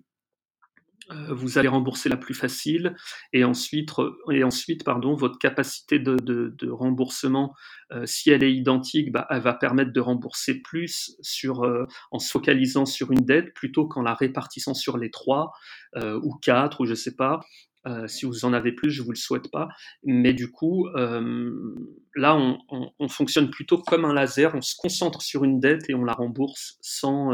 vous 1.28 1.56
allez 1.56 1.68
rembourser 1.68 2.08
la 2.08 2.16
plus 2.16 2.34
facile 2.34 2.96
et 3.32 3.44
ensuite, 3.44 3.90
et 4.32 4.42
ensuite 4.42 4.84
pardon, 4.84 5.14
votre 5.14 5.38
capacité 5.38 6.00
de, 6.00 6.16
de, 6.16 6.70
remboursement, 6.70 7.54
si 8.04 8.30
elle 8.30 8.42
est 8.42 8.52
identique, 8.52 9.12
bah, 9.12 9.24
elle 9.30 9.40
va 9.42 9.54
permettre 9.54 9.92
de 9.92 10.00
rembourser 10.00 10.62
plus 10.62 11.16
sur, 11.20 11.64
en 12.10 12.18
se 12.18 12.28
focalisant 12.28 12.86
sur 12.86 13.12
une 13.12 13.24
dette 13.24 13.54
plutôt 13.54 13.86
qu'en 13.86 14.02
la 14.02 14.14
répartissant 14.14 14.74
sur 14.74 14.98
les 14.98 15.10
trois 15.10 15.52
ou 15.96 16.34
quatre 16.42 16.80
ou 16.80 16.86
je 16.86 16.94
sais 16.94 17.14
pas. 17.14 17.40
Euh, 17.86 18.08
si 18.08 18.26
vous 18.26 18.44
en 18.44 18.52
avez 18.52 18.72
plus, 18.72 18.90
je 18.90 19.02
vous 19.02 19.10
le 19.10 19.16
souhaite 19.16 19.50
pas. 19.50 19.68
Mais 20.02 20.34
du 20.34 20.50
coup, 20.50 20.88
euh, 20.88 21.74
là, 22.14 22.36
on, 22.36 23.08
fonctionne 23.08 23.50
plutôt 23.50 23.78
comme 23.78 24.04
un 24.04 24.12
laser. 24.12 24.54
On 24.54 24.60
se 24.60 24.74
concentre 24.76 25.22
sur 25.22 25.44
une 25.44 25.60
dette 25.60 25.88
et 25.88 25.94
on 25.94 26.04
la 26.04 26.12
rembourse 26.12 26.78
sans, 26.80 27.32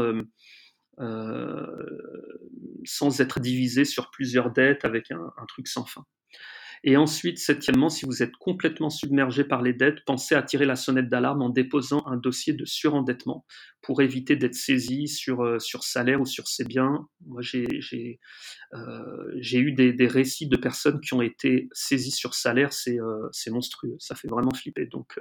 euh, 0.99 1.65
sans 2.85 3.19
être 3.19 3.39
divisé 3.39 3.85
sur 3.85 4.11
plusieurs 4.11 4.51
dettes 4.51 4.85
avec 4.85 5.11
un 5.11 5.45
truc 5.47 5.67
sans 5.67 5.85
fin. 5.85 6.05
Et 6.85 6.97
ensuite, 6.97 7.39
septièmement, 7.39 7.89
si 7.89 8.05
vous 8.05 8.23
êtes 8.23 8.35
complètement 8.35 8.89
submergé 8.89 9.45
par 9.45 9.61
les 9.61 9.73
dettes, 9.73 10.03
pensez 10.05 10.35
à 10.35 10.43
tirer 10.43 10.65
la 10.65 10.75
sonnette 10.75 11.07
d'alarme 11.07 11.41
en 11.41 11.49
déposant 11.49 12.05
un 12.07 12.17
dossier 12.17 12.51
de 12.51 12.65
surendettement 12.65 13.45
pour 13.81 14.01
éviter 14.01 14.35
d'être 14.35 14.53
saisi 14.53 15.07
sur, 15.07 15.41
euh, 15.41 15.59
sur 15.59 15.83
salaire 15.83 16.19
ou 16.19 16.25
sur 16.25 16.49
ses 16.49 16.65
biens. 16.65 17.07
Moi, 17.25 17.41
j'ai 17.41 18.19
euh, 18.73 19.41
eu 19.41 19.71
des, 19.71 19.93
des, 19.93 20.07
récits 20.07 20.47
de 20.47 20.57
personnes 20.57 20.99
qui 20.99 21.13
ont 21.13 21.21
été 21.21 21.69
saisies 21.71 22.11
sur 22.11 22.33
salaire, 22.33 22.73
c'est 22.73 22.99
euh, 22.99 23.29
monstrueux, 23.51 23.95
ça 23.99 24.15
fait 24.15 24.27
vraiment 24.27 24.53
flipper. 24.53 24.85
Donc, 24.87 25.17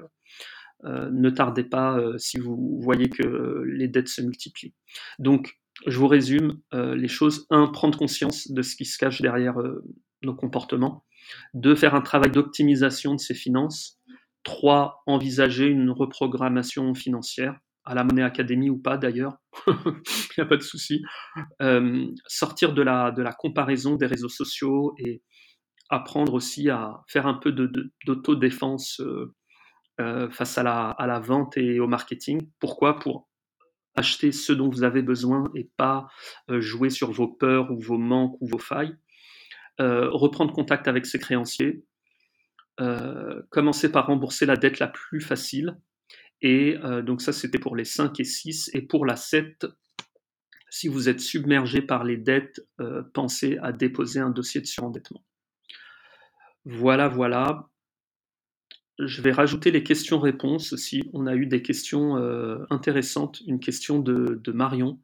euh, 0.85 1.11
ne 1.13 1.31
tardez 1.31 1.63
pas 1.63 2.01
si 2.19 2.39
vous 2.39 2.81
voyez 2.83 3.09
que 3.09 3.63
les 3.67 3.87
dettes 3.87 4.09
se 4.09 4.21
multiplient. 4.21 4.75
Donc, 5.21 5.61
je 5.87 5.97
vous 5.97 6.09
résume 6.09 6.61
les 6.73 7.09
choses. 7.09 7.47
Un, 7.51 7.69
prendre 7.69 7.97
conscience 7.97 8.51
de 8.51 8.63
ce 8.63 8.75
qui 8.75 8.85
se 8.85 8.99
cache 8.99 9.23
derrière 9.23 9.57
nos 10.25 10.35
comportements. 10.35 11.05
Deux, 11.55 11.75
faire 11.75 11.95
un 11.95 12.01
travail 12.01 12.31
d'optimisation 12.31 13.15
de 13.15 13.21
ses 13.21 13.35
finances. 13.35 14.01
Trois, 14.43 15.03
envisager 15.07 15.67
une 15.67 15.91
reprogrammation 15.91 16.95
financière, 16.95 17.61
à 17.85 17.95
la 17.95 18.05
Monnaie 18.05 18.23
Académie 18.23 18.71
ou 18.71 18.79
pas 18.79 18.97
d'ailleurs, 18.97 19.39
il 19.67 19.73
n'y 20.39 20.43
a 20.43 20.47
pas 20.47 20.57
de 20.57 20.63
souci. 20.63 21.03
Euh, 21.61 22.07
sortir 22.27 22.75
de 22.75 22.83
la, 22.83 23.13
comparaison 23.39 23.97
des 23.97 24.07
réseaux 24.07 24.29
sociaux 24.29 24.95
et 24.99 25.23
apprendre 25.89 26.35
aussi 26.35 26.71
à 26.71 27.03
faire 27.09 27.27
un 27.27 27.35
peu 27.35 27.53
d'autodéfense 28.07 29.01
euh, 29.01 29.35
euh, 30.01 30.31
face 30.31 30.57
à 30.59 30.63
la, 30.63 30.91
à 30.91 31.07
la 31.07 31.21
vente 31.21 31.57
et 31.57 31.81
au 31.81 31.87
marketing. 31.87 32.41
Pourquoi? 32.61 32.99
Pour 32.99 33.29
acheter 33.95 34.33
ce 34.33 34.53
dont 34.53 34.71
vous 34.71 34.85
avez 34.85 35.03
besoin 35.03 35.51
et 35.55 35.71
pas 35.77 36.09
jouer 36.49 36.89
sur 36.89 37.13
vos 37.13 37.29
peurs 37.29 37.71
ou 37.71 37.79
vos 37.79 37.99
manques 37.99 38.41
ou 38.41 38.49
vos 38.49 38.59
failles. 38.59 38.97
Euh, 39.83 40.09
reprendre 40.11 40.53
contact 40.53 40.87
avec 40.87 41.07
ses 41.07 41.19
créanciers, 41.19 41.85
euh, 42.81 43.43
commencer 43.51 43.91
par 43.91 44.07
rembourser 44.07 44.47
la 44.47 44.57
dette 44.57 44.79
la 44.79 44.87
plus 44.87 45.21
facile. 45.21 45.77
Et 46.41 46.79
euh, 46.85 47.03
donc 47.03 47.21
ça, 47.21 47.33
c'était 47.33 47.59
pour 47.59 47.75
les 47.75 47.85
5 47.85 48.21
et 48.21 48.25
6. 48.25 48.71
Et 48.75 48.83
pour 48.83 49.05
la 49.05 49.17
7, 49.17 49.67
si 50.71 50.87
vous 50.87 51.09
êtes 51.09 51.19
submergé 51.19 51.83
par 51.83 52.05
les 52.05 52.17
dettes, 52.17 52.65
pensez 53.13 53.59
à 53.61 53.73
déposer 53.73 54.21
un 54.21 54.31
dossier 54.31 54.61
de 54.61 54.67
surendettement. 54.67 55.25
Voilà, 56.65 57.09
voilà. 57.09 57.69
Je 59.01 59.21
vais 59.21 59.33
rajouter 59.33 59.73
les 59.73 59.83
questions-réponses 59.83 60.73
aussi. 60.73 61.03
On 61.13 61.27
a 61.27 61.35
eu 61.35 61.47
des 61.47 61.61
questions 61.61 62.17
intéressantes. 62.71 63.43
Une 63.47 63.61
question 63.61 63.99
de 63.99 64.53
Marion 64.53 64.99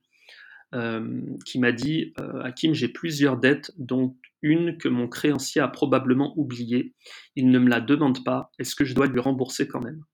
qui 1.45 1.59
m'a 1.59 1.73
dit 1.73 2.13
Hakim, 2.43 2.75
j'ai 2.75 2.89
plusieurs 2.89 3.39
dettes, 3.39 3.73
dont 3.79 4.17
une 4.43 4.79
que 4.79 4.89
mon 4.89 5.09
créancier 5.09 5.61
a 5.61 5.69
probablement 5.69 6.33
oubliée. 6.39 6.95
Il 7.37 7.51
ne 7.51 7.59
me 7.59 7.69
la 7.69 7.81
demande 7.81 8.25
pas. 8.25 8.51
Est-ce 8.59 8.77
que 8.77 8.85
je 8.85 8.95
dois 8.95 9.07
lui 9.07 9.21
rembourser 9.21 9.67
quand 9.67 9.81
même? 9.81 10.05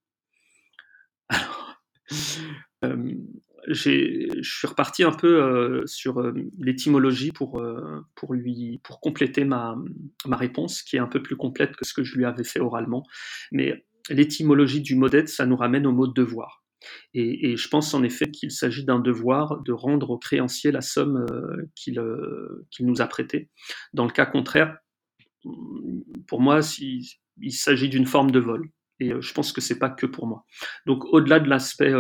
Alors, 1.29 1.83
je 3.67 4.43
suis 4.43 4.67
reparti 4.67 5.05
un 5.05 5.13
peu 5.13 5.83
sur 5.87 6.23
l'étymologie 6.59 7.33
pour, 7.33 7.63
pour, 8.15 8.35
pour 8.83 9.01
compléter 9.01 9.45
ma, 9.45 9.77
ma 10.27 10.37
réponse, 10.37 10.83
qui 10.83 10.97
est 10.97 11.01
un 11.01 11.07
peu 11.07 11.23
plus 11.23 11.37
complète 11.37 11.77
que 11.77 11.85
ce 11.85 11.93
que 11.95 12.05
je 12.05 12.17
lui 12.17 12.25
avais 12.25 12.45
fait 12.45 12.61
oralement. 12.61 13.03
Mais 13.53 13.85
l'étymologie 14.11 14.83
du 14.83 14.95
mot 14.97 15.09
dette, 15.09 15.29
ça 15.29 15.47
nous 15.47 15.57
ramène 15.57 15.87
au 15.87 15.93
mot 15.93 16.07
devoir. 16.07 16.64
Et, 17.15 17.57
je 17.57 17.69
pense 17.69 17.95
en 17.95 18.03
effet 18.03 18.31
qu'il 18.31 18.51
s'agit 18.51 18.85
d'un 18.85 18.99
devoir 18.99 19.63
de 19.63 19.73
rendre 19.73 20.11
au 20.11 20.19
créancier 20.19 20.73
la 20.73 20.81
somme 20.81 21.25
euh, 21.31 21.99
euh, 21.99 22.67
qu'il 22.71 22.87
nous 22.87 23.01
a 23.01 23.07
prêtée. 23.07 23.51
Dans 23.93 24.05
le 24.05 24.11
cas 24.11 24.27
contraire, 24.27 24.77
pour 26.27 26.41
moi, 26.41 26.61
il, 26.81 27.53
s'agit 27.53 27.89
d'une 27.89 28.07
forme 28.07 28.31
de 28.31 28.41
vol. 28.41 28.69
Et 29.01 29.13
euh, 29.13 29.21
je 29.21 29.33
pense 29.35 29.53
que 29.53 29.61
c'est 29.61 29.79
pas 29.79 29.91
que 29.91 30.07
pour 30.07 30.27
moi. 30.27 30.45
Donc, 30.87 31.05
au-delà 31.07 31.41
de 31.41 31.49
l'aspect 31.49 31.93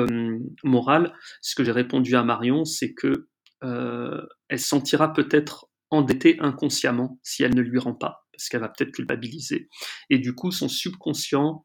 moral, 0.62 1.12
ce 1.40 1.54
que 1.54 1.64
j'ai 1.64 1.72
répondu 1.72 2.16
à 2.16 2.24
Marion, 2.24 2.64
c'est 2.64 2.94
que 2.94 3.28
elle 3.62 4.58
sentira 4.58 5.14
peut-être 5.14 5.70
endettée 5.90 6.36
inconsciemment 6.40 7.18
si 7.22 7.44
elle 7.44 7.54
ne 7.54 7.62
lui 7.62 7.78
rend 7.78 7.94
pas. 7.94 8.26
parce 8.32 8.48
qu'elle 8.48 8.60
va 8.60 8.68
peut-être 8.68 8.92
culpabiliser. 8.92 9.68
Et 10.10 10.18
du 10.18 10.34
coup, 10.34 10.50
son 10.50 10.68
subconscient 10.68 11.64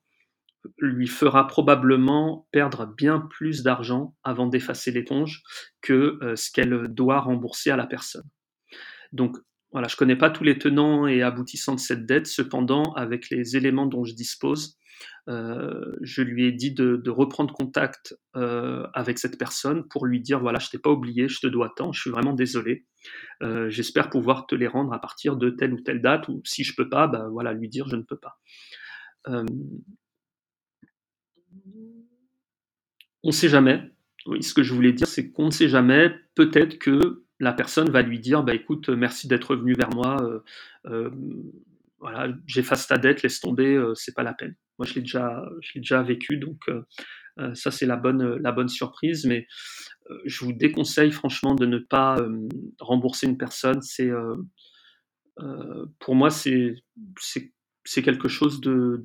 lui 0.77 1.07
fera 1.07 1.47
probablement 1.47 2.47
perdre 2.51 2.85
bien 2.85 3.19
plus 3.19 3.63
d'argent 3.63 4.15
avant 4.23 4.47
d'effacer 4.47 4.91
l'éponge 4.91 5.43
que 5.81 6.19
euh, 6.21 6.35
ce 6.35 6.51
qu'elle 6.51 6.87
doit 6.89 7.19
rembourser 7.19 7.71
à 7.71 7.77
la 7.77 7.87
personne. 7.87 8.27
Donc 9.11 9.37
voilà, 9.71 9.87
je 9.87 9.95
ne 9.95 9.97
connais 9.97 10.15
pas 10.15 10.29
tous 10.29 10.43
les 10.43 10.57
tenants 10.57 11.07
et 11.07 11.21
aboutissants 11.21 11.75
de 11.75 11.79
cette 11.79 12.05
dette, 12.05 12.27
cependant, 12.27 12.93
avec 12.93 13.29
les 13.29 13.55
éléments 13.55 13.85
dont 13.85 14.03
je 14.03 14.15
dispose, 14.15 14.77
euh, 15.27 15.95
je 16.01 16.23
lui 16.23 16.45
ai 16.45 16.51
dit 16.51 16.73
de, 16.73 17.09
reprendre 17.09 17.53
contact 17.53 18.17
euh, 18.35 18.87
avec 18.95 19.19
cette 19.19 19.37
personne 19.37 19.87
pour 19.87 20.07
lui 20.07 20.21
dire 20.21 20.39
voilà, 20.39 20.57
je 20.59 20.69
t'ai 20.69 20.79
pas 20.79 20.89
oublié, 20.89 21.29
je 21.29 21.39
te 21.39 21.47
dois 21.47 21.71
tant, 21.75 21.91
je 21.91 22.01
suis 22.01 22.09
vraiment 22.09 22.33
désolé. 22.33 22.85
J'espère 23.69 24.09
pouvoir 24.09 24.47
te 24.47 24.55
les 24.55 24.67
rendre 24.67 24.91
à 24.91 24.99
partir 24.99 25.37
de 25.37 25.51
telle 25.51 25.73
ou 25.73 25.79
telle 25.79 26.01
date, 26.01 26.27
ou 26.27 26.41
si 26.43 26.63
je 26.63 26.75
peux 26.75 26.89
pas, 26.89 27.07
bah, 27.07 27.27
voilà, 27.31 27.53
lui 27.53 27.69
dire 27.69 27.87
je 27.87 27.95
ne 27.95 28.01
peux 28.01 28.17
pas. 28.17 28.39
On 33.23 33.29
ne 33.29 33.33
sait 33.33 33.49
jamais. 33.49 33.91
Oui, 34.25 34.43
ce 34.43 34.53
que 34.53 34.63
je 34.63 34.73
voulais 34.73 34.93
dire, 34.93 35.07
c'est 35.07 35.31
qu'on 35.31 35.47
ne 35.47 35.51
sait 35.51 35.69
jamais. 35.69 36.13
Peut-être 36.35 36.77
que 36.77 37.25
la 37.39 37.53
personne 37.53 37.89
va 37.89 38.01
lui 38.01 38.19
dire 38.19 38.43
bah 38.43 38.53
écoute, 38.53 38.89
merci 38.89 39.27
d'être 39.27 39.55
venu 39.55 39.73
vers 39.73 39.89
moi. 39.93 40.17
voilà, 41.99 42.33
j'efface 42.45 42.87
ta 42.87 42.97
dette, 42.97 43.23
laisse 43.23 43.39
tomber, 43.39 43.81
c'est 43.95 44.15
pas 44.15 44.23
la 44.23 44.33
peine. 44.33 44.55
Moi, 44.79 44.85
je 44.85 44.95
l'ai 44.95 45.01
déjà, 45.01 45.45
je 45.59 45.73
l'ai 45.75 45.81
déjà 45.81 46.01
vécu, 46.01 46.37
donc 46.37 46.57
euh, 46.69 46.81
euh, 47.39 47.53
ça 47.53 47.69
c'est 47.69 47.85
la 47.85 47.97
bonne, 47.97 48.37
la 48.37 48.53
bonne 48.53 48.69
surprise. 48.69 49.25
Mais 49.25 49.45
euh, 50.09 50.17
je 50.25 50.45
vous 50.45 50.53
déconseille 50.53 51.11
franchement 51.11 51.53
de 51.53 51.65
ne 51.65 51.77
pas 51.77 52.17
rembourser 52.79 53.27
une 53.27 53.37
personne. 53.37 53.81
C'est, 53.81 54.09
pour 55.99 56.15
moi, 56.15 56.29
c'est, 56.29 56.75
c'est, 57.17 58.01
quelque 58.01 58.29
chose 58.29 58.61
de, 58.61 59.01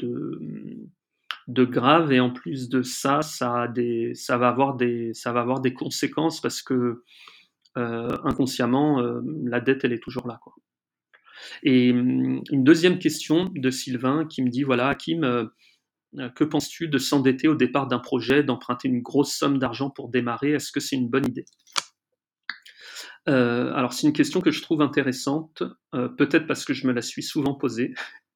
grave 1.49 2.13
et 2.13 2.21
en 2.21 2.31
plus 2.31 2.69
de 2.69 2.83
ça, 2.83 3.23
ça, 3.23 3.63
a 3.63 3.69
des, 3.69 4.15
ça 4.15 4.39
va 4.39 4.49
avoir 4.49 4.77
des, 4.77 5.13
ça 5.15 5.33
va 5.33 5.41
avoir 5.41 5.61
des 5.61 5.75
conséquences 5.75 6.41
parce 6.41 6.63
que 6.63 7.03
inconsciemment, 7.77 9.03
la 9.45 9.61
dette 9.61 9.85
elle 9.85 9.93
est 9.93 10.03
toujours 10.03 10.29
là, 10.29 10.39
quoi. 10.43 10.55
Et 11.63 11.93
hum, 11.93 12.43
une 12.51 12.65
deuxième 12.65 12.99
question 12.99 13.51
de 13.55 13.71
Sylvain 13.71 14.27
qui 14.27 14.43
me 14.43 14.51
dit 14.51 14.63
voilà, 14.63 14.89
Hakim, 14.89 15.25
euh, 15.25 15.47
que 16.35 16.45
penses-tu 16.45 16.89
de 16.89 16.99
s'endetter 16.99 17.49
au 17.49 17.55
départ 17.55 17.87
d'un 17.87 17.99
projet, 17.99 18.43
d'emprunter 18.43 18.89
une 18.89 19.03
grosse 19.03 19.35
somme 19.35 19.59
d'argent 19.59 19.91
pour 19.91 20.09
démarrer? 20.09 20.53
Est-ce 20.53 20.73
que 20.73 20.81
c'est 20.81 20.97
une 20.97 21.09
bonne 21.09 21.27
idée? 21.27 21.45
Euh, 23.29 23.73
alors 23.73 23.95
c'est 23.95 24.07
une 24.07 24.13
question 24.13 24.41
que 24.41 24.51
je 24.51 24.61
trouve 24.61 24.83
intéressante, 24.83 25.63
euh, 25.95 26.09
peut-être 26.09 26.47
parce 26.47 26.65
que 26.67 26.75
je 26.75 26.87
me 26.87 26.93
la 26.93 27.01
suis 27.01 27.23
souvent 27.23 27.55
posée, 27.55 27.95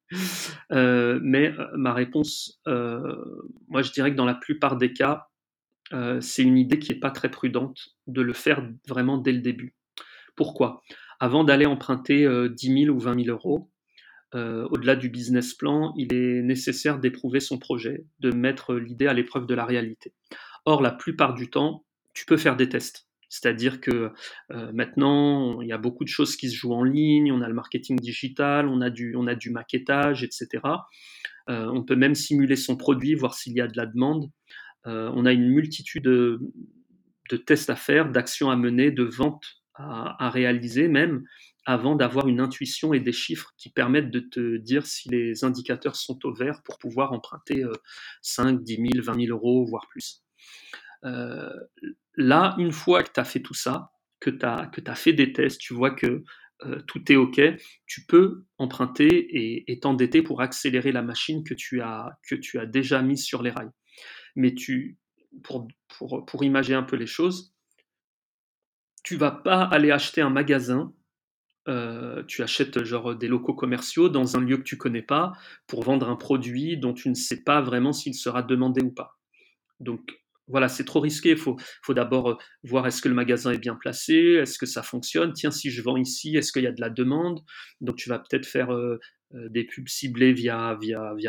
mais 0.71 1.53
ma 1.75 1.93
réponse, 1.93 2.61
moi 2.65 3.81
je 3.81 3.91
dirais 3.91 4.11
que 4.11 4.15
dans 4.15 4.25
la 4.25 4.35
plupart 4.35 4.77
des 4.77 4.93
cas, 4.93 5.27
c'est 6.21 6.43
une 6.43 6.57
idée 6.57 6.79
qui 6.79 6.93
n'est 6.93 6.99
pas 6.99 7.11
très 7.11 7.29
prudente 7.29 7.89
de 8.07 8.21
le 8.21 8.33
faire 8.33 8.67
vraiment 8.87 9.17
dès 9.17 9.31
le 9.31 9.41
début. 9.41 9.75
Pourquoi? 10.35 10.81
Avant 11.19 11.43
d'aller 11.43 11.65
emprunter 11.65 12.27
10 12.49 12.83
000 12.85 12.95
ou 12.95 12.99
20 12.99 13.25
000 13.25 13.35
euros, 13.35 13.69
au-delà 14.33 14.95
du 14.95 15.09
business 15.09 15.53
plan, 15.53 15.93
il 15.97 16.13
est 16.13 16.41
nécessaire 16.43 16.99
d'éprouver 16.99 17.39
son 17.39 17.57
projet, 17.57 18.05
de 18.19 18.31
mettre 18.31 18.75
l'idée 18.75 19.07
à 19.07 19.13
l'épreuve 19.13 19.47
de 19.47 19.55
la 19.55 19.65
réalité. 19.65 20.13
Or, 20.65 20.81
la 20.81 20.91
plupart 20.91 21.33
du 21.33 21.49
temps, 21.49 21.83
tu 22.13 22.25
peux 22.25 22.37
faire 22.37 22.55
des 22.55 22.69
tests. 22.69 23.08
C'est-à-dire 23.29 23.79
que 23.79 24.11
maintenant, 24.73 25.61
il 25.61 25.67
y 25.67 25.71
a 25.71 25.77
beaucoup 25.77 26.03
de 26.03 26.09
choses 26.09 26.35
qui 26.35 26.49
se 26.49 26.55
jouent 26.55 26.73
en 26.73 26.83
ligne, 26.83 27.31
on 27.31 27.41
a 27.41 27.47
le 27.47 27.53
marketing 27.53 27.99
digital, 27.99 28.67
on 28.67 28.81
a 28.81 28.89
du, 28.89 29.15
on 29.15 29.27
a 29.27 29.35
du 29.35 29.51
maquettage, 29.51 30.23
etc. 30.23 30.63
on 31.47 31.83
peut 31.83 31.95
même 31.95 32.15
simuler 32.15 32.55
son 32.55 32.75
produit, 32.75 33.13
voir 33.13 33.35
s'il 33.35 33.53
y 33.53 33.61
a 33.61 33.67
de 33.67 33.77
la 33.77 33.85
demande. 33.85 34.29
on 34.85 35.25
a 35.25 35.31
une 35.31 35.49
multitude 35.49 36.03
de, 36.03 36.39
tests 37.45 37.69
à 37.69 37.75
faire, 37.75 38.11
d'actions 38.11 38.49
à 38.49 38.55
mener, 38.55 38.91
de 38.91 39.03
ventes 39.03 39.45
à, 39.75 40.29
réaliser 40.29 40.87
même 40.87 41.23
avant 41.65 41.95
d'avoir 41.95 42.27
une 42.27 42.39
intuition 42.39 42.93
et 42.93 42.99
des 42.99 43.11
chiffres 43.11 43.53
qui 43.57 43.69
permettent 43.69 44.09
de 44.09 44.19
te 44.19 44.57
dire 44.57 44.87
si 44.87 45.07
les 45.09 45.43
indicateurs 45.43 45.95
sont 45.95 46.25
au 46.25 46.33
vert 46.33 46.61
pour 46.63 46.79
pouvoir 46.79 47.13
emprunter 47.13 47.63
5, 48.23 48.63
10 48.63 48.75
000, 48.75 49.05
20 49.05 49.25
000 49.25 49.37
euros, 49.37 49.65
voire 49.65 49.87
plus. 49.89 50.23
Euh, 51.05 51.49
là, 52.15 52.55
une 52.57 52.71
fois 52.71 53.03
que 53.03 53.11
tu 53.13 53.19
as 53.19 53.25
fait 53.25 53.41
tout 53.41 53.53
ça, 53.53 53.91
que 54.19 54.29
tu 54.29 54.45
as, 54.45 54.67
que 54.67 54.81
fait 54.95 55.13
des 55.13 55.33
tests, 55.33 55.59
tu 55.59 55.73
vois 55.73 55.91
que 55.91 56.23
euh, 56.65 56.81
tout 56.87 57.09
est 57.11 57.15
OK, 57.15 57.39
tu 57.85 58.05
peux 58.05 58.43
emprunter 58.57 59.07
et, 59.07 59.71
et 59.71 59.79
t'endetter 59.79 60.21
pour 60.21 60.41
accélérer 60.41 60.91
la 60.91 61.01
machine 61.01 61.43
que 61.43 61.53
tu 61.53 61.81
as, 61.81 62.19
que 62.27 62.35
tu 62.35 62.59
as 62.59 62.65
déjà 62.65 63.01
mise 63.01 63.23
sur 63.23 63.41
les 63.41 63.51
rails. 63.51 63.71
Mais 64.35 64.53
tu, 64.53 64.97
pour, 65.43 65.67
pour, 65.97 66.25
pour 66.25 66.43
imager 66.43 66.73
un 66.73 66.83
peu 66.83 66.97
les 66.97 67.07
choses, 67.07 67.53
tu 69.03 69.15
vas 69.15 69.31
pas 69.31 69.63
aller 69.63 69.91
acheter 69.91 70.21
un 70.21 70.29
magasin, 70.29 70.93
euh, 71.69 72.23
tu 72.23 72.43
achètes 72.43 72.83
genre 72.83 73.15
des 73.15 73.27
locaux 73.27 73.53
commerciaux 73.53 74.09
dans 74.09 74.35
un 74.35 74.41
lieu 74.41 74.57
que 74.57 74.63
tu 74.63 74.77
connais 74.77 75.01
pas 75.01 75.33
pour 75.67 75.83
vendre 75.83 76.09
un 76.09 76.15
produit 76.15 76.77
dont 76.77 76.93
tu 76.93 77.09
ne 77.09 77.15
sais 77.15 77.43
pas 77.43 77.61
vraiment 77.61 77.93
s'il 77.93 78.15
sera 78.15 78.43
demandé 78.43 78.81
ou 78.81 78.91
pas. 78.91 79.17
Donc 79.79 80.18
voilà, 80.49 80.67
c'est 80.67 80.83
trop 80.83 80.99
risqué. 80.99 81.31
Il 81.31 81.37
faut, 81.37 81.57
d'abord 81.89 82.31
euh, 82.31 82.35
voir 82.63 82.85
est-ce 82.87 83.01
que 83.01 83.09
le 83.09 83.15
magasin 83.15 83.51
est 83.51 83.57
bien 83.59 83.75
placé, 83.75 84.15
est-ce 84.41 84.57
que 84.57 84.65
ça 84.65 84.83
fonctionne. 84.83 85.33
Tiens, 85.33 85.51
si 85.51 85.71
je 85.71 85.81
vends 85.81 85.97
ici, 85.97 86.35
est-ce 86.35 86.51
qu'il 86.51 86.63
y 86.63 86.67
a 86.67 86.71
de 86.71 86.81
la 86.81 86.89
demande? 86.89 87.39
Donc 87.81 87.95
tu 87.95 88.09
vas 88.09 88.19
peut-être 88.19 88.45
faire 88.45 88.73
euh, 88.73 88.99
euh, 89.35 89.47
des 89.47 89.63
pubs 89.63 89.87
ciblées 89.87 90.33
via, 90.33 90.75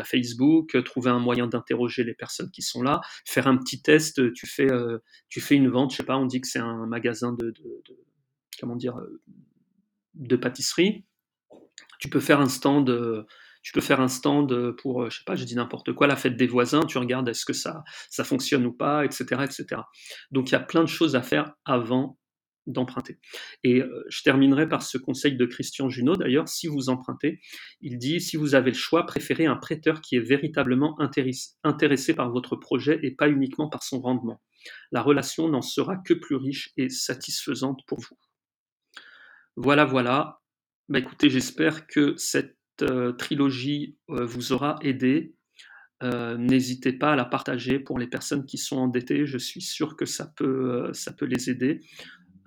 Facebook, 0.05 0.73
euh, 0.73 0.81
trouver 0.81 1.11
un 1.11 1.19
moyen 1.19 1.45
d'interroger 1.45 2.03
les 2.03 2.15
personnes 2.15 2.49
qui 2.49 2.63
sont 2.63 2.81
là, 2.81 2.99
faire 3.27 3.45
un 3.45 3.57
petit 3.57 3.83
test, 3.83 4.33
tu 4.33 4.47
fais, 4.47 4.71
euh, 4.71 4.97
une 5.51 5.69
vente, 5.69 5.91
je 5.91 5.97
sais 5.97 6.03
pas, 6.03 6.17
on 6.17 6.25
dit 6.25 6.41
que 6.41 6.47
c'est 6.47 6.59
un 6.59 6.87
magasin 6.87 7.33
de, 7.33 7.53
comment 8.59 8.75
dire, 8.75 8.99
de 10.15 10.35
pâtisserie. 10.35 11.05
Tu 11.99 12.09
peux 12.09 12.19
faire 12.19 12.41
un 12.41 12.49
stand, 12.49 12.89
tu 13.61 13.71
peux 13.73 13.81
faire 13.81 14.01
un 14.01 14.07
stand 14.07 14.75
pour, 14.77 15.09
je 15.09 15.17
sais 15.19 15.23
pas, 15.25 15.35
je 15.35 15.43
dis 15.43 15.55
n'importe 15.55 15.93
quoi, 15.93 16.07
la 16.07 16.15
fête 16.15 16.35
des 16.35 16.47
voisins, 16.47 16.81
tu 16.85 16.97
regardes 16.97 17.29
est-ce 17.29 17.45
que 17.45 17.53
ça, 17.53 17.83
ça 18.09 18.23
fonctionne 18.23 18.65
ou 18.65 18.73
pas, 18.73 19.05
etc., 19.05 19.23
etc. 19.43 19.81
Donc 20.31 20.49
il 20.49 20.53
y 20.53 20.55
a 20.55 20.59
plein 20.59 20.81
de 20.81 20.89
choses 20.89 21.15
à 21.15 21.21
faire 21.21 21.53
avant 21.65 22.17
d'emprunter. 22.67 23.19
Et 23.63 23.81
euh, 23.81 24.05
je 24.09 24.21
terminerai 24.23 24.67
par 24.69 24.83
ce 24.83 24.97
conseil 24.97 25.35
de 25.35 25.45
Christian 25.45 25.89
Junot, 25.89 26.15
d'ailleurs, 26.15 26.47
si 26.47 26.67
vous 26.67 26.89
empruntez, 26.89 27.39
il 27.81 27.97
dit, 27.97 28.21
si 28.21 28.37
vous 28.37 28.55
avez 28.55 28.71
le 28.71 28.77
choix, 28.77 29.05
préférez 29.05 29.45
un 29.45 29.55
prêteur 29.55 30.01
qui 30.01 30.15
est 30.15 30.21
véritablement 30.21 30.97
intéressé 30.99 32.13
par 32.13 32.31
votre 32.31 32.55
projet 32.55 32.99
et 33.03 33.11
pas 33.11 33.29
uniquement 33.29 33.69
par 33.69 33.83
son 33.83 33.99
rendement. 33.99 34.41
La 34.91 35.01
relation 35.01 35.49
n'en 35.49 35.61
sera 35.61 35.97
que 35.97 36.13
plus 36.13 36.35
riche 36.35 36.71
et 36.77 36.89
satisfaisante 36.89 37.81
pour 37.87 37.99
vous. 37.99 38.17
Voilà, 39.55 39.85
voilà. 39.85 40.39
Bah, 40.87 40.99
écoutez, 40.99 41.29
j'espère 41.29 41.87
que 41.87 42.15
cette 42.17 42.57
euh, 42.83 43.11
trilogie 43.11 43.97
euh, 44.09 44.25
vous 44.25 44.53
aura 44.53 44.77
aidé. 44.81 45.35
N'hésitez 46.03 46.93
pas 46.93 47.11
à 47.11 47.15
la 47.15 47.25
partager 47.25 47.77
pour 47.77 47.99
les 47.99 48.07
personnes 48.07 48.47
qui 48.47 48.57
sont 48.57 48.77
endettées. 48.77 49.27
Je 49.27 49.37
suis 49.37 49.61
sûr 49.61 49.95
que 49.95 50.05
ça 50.05 50.33
peut, 50.35 50.91
les 51.21 51.51
aider. 51.51 51.79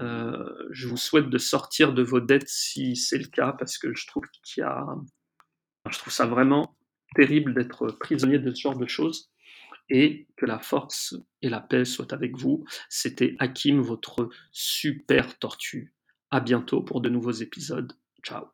Euh, 0.01 0.53
je 0.71 0.89
vous 0.89 0.97
souhaite 0.97 1.31
de 1.31 1.39
sortir 1.39 1.93
de 1.93 2.03
vos 2.03 2.19
dettes 2.19 2.49
si 2.49 2.97
c'est 2.97 3.19
le 3.19 3.29
cas, 3.29 3.53
parce 3.53 3.79
que 3.79 3.95
je 3.95 4.09
trouve 4.09 4.25
qu'il 4.43 4.63
y 4.63 4.65
a, 4.65 4.85
je 5.89 5.99
trouve 5.99 6.13
ça 6.13 6.27
vraiment 6.27 6.77
terrible 7.15 7.55
d'être 7.55 7.93
prisonnier 8.01 8.41
de 8.41 8.53
ce 8.53 8.61
genre 8.61 8.77
de 8.77 8.87
choses 8.87 9.31
et 9.91 10.27
que 10.37 10.47
la 10.47 10.59
force 10.59 11.15
et 11.43 11.49
la 11.49 11.61
paix 11.61 11.85
soient 11.85 12.13
avec 12.13 12.37
vous. 12.37 12.65
C'était 12.89 13.37
Hakim, 13.39 13.81
votre 13.81 14.31
super 14.51 15.39
tortue. 15.39 15.95
À 16.31 16.41
bientôt 16.41 16.83
pour 16.83 17.01
de 17.01 17.09
nouveaux 17.09 17.31
épisodes. 17.31 17.93
Ciao. 18.25 18.54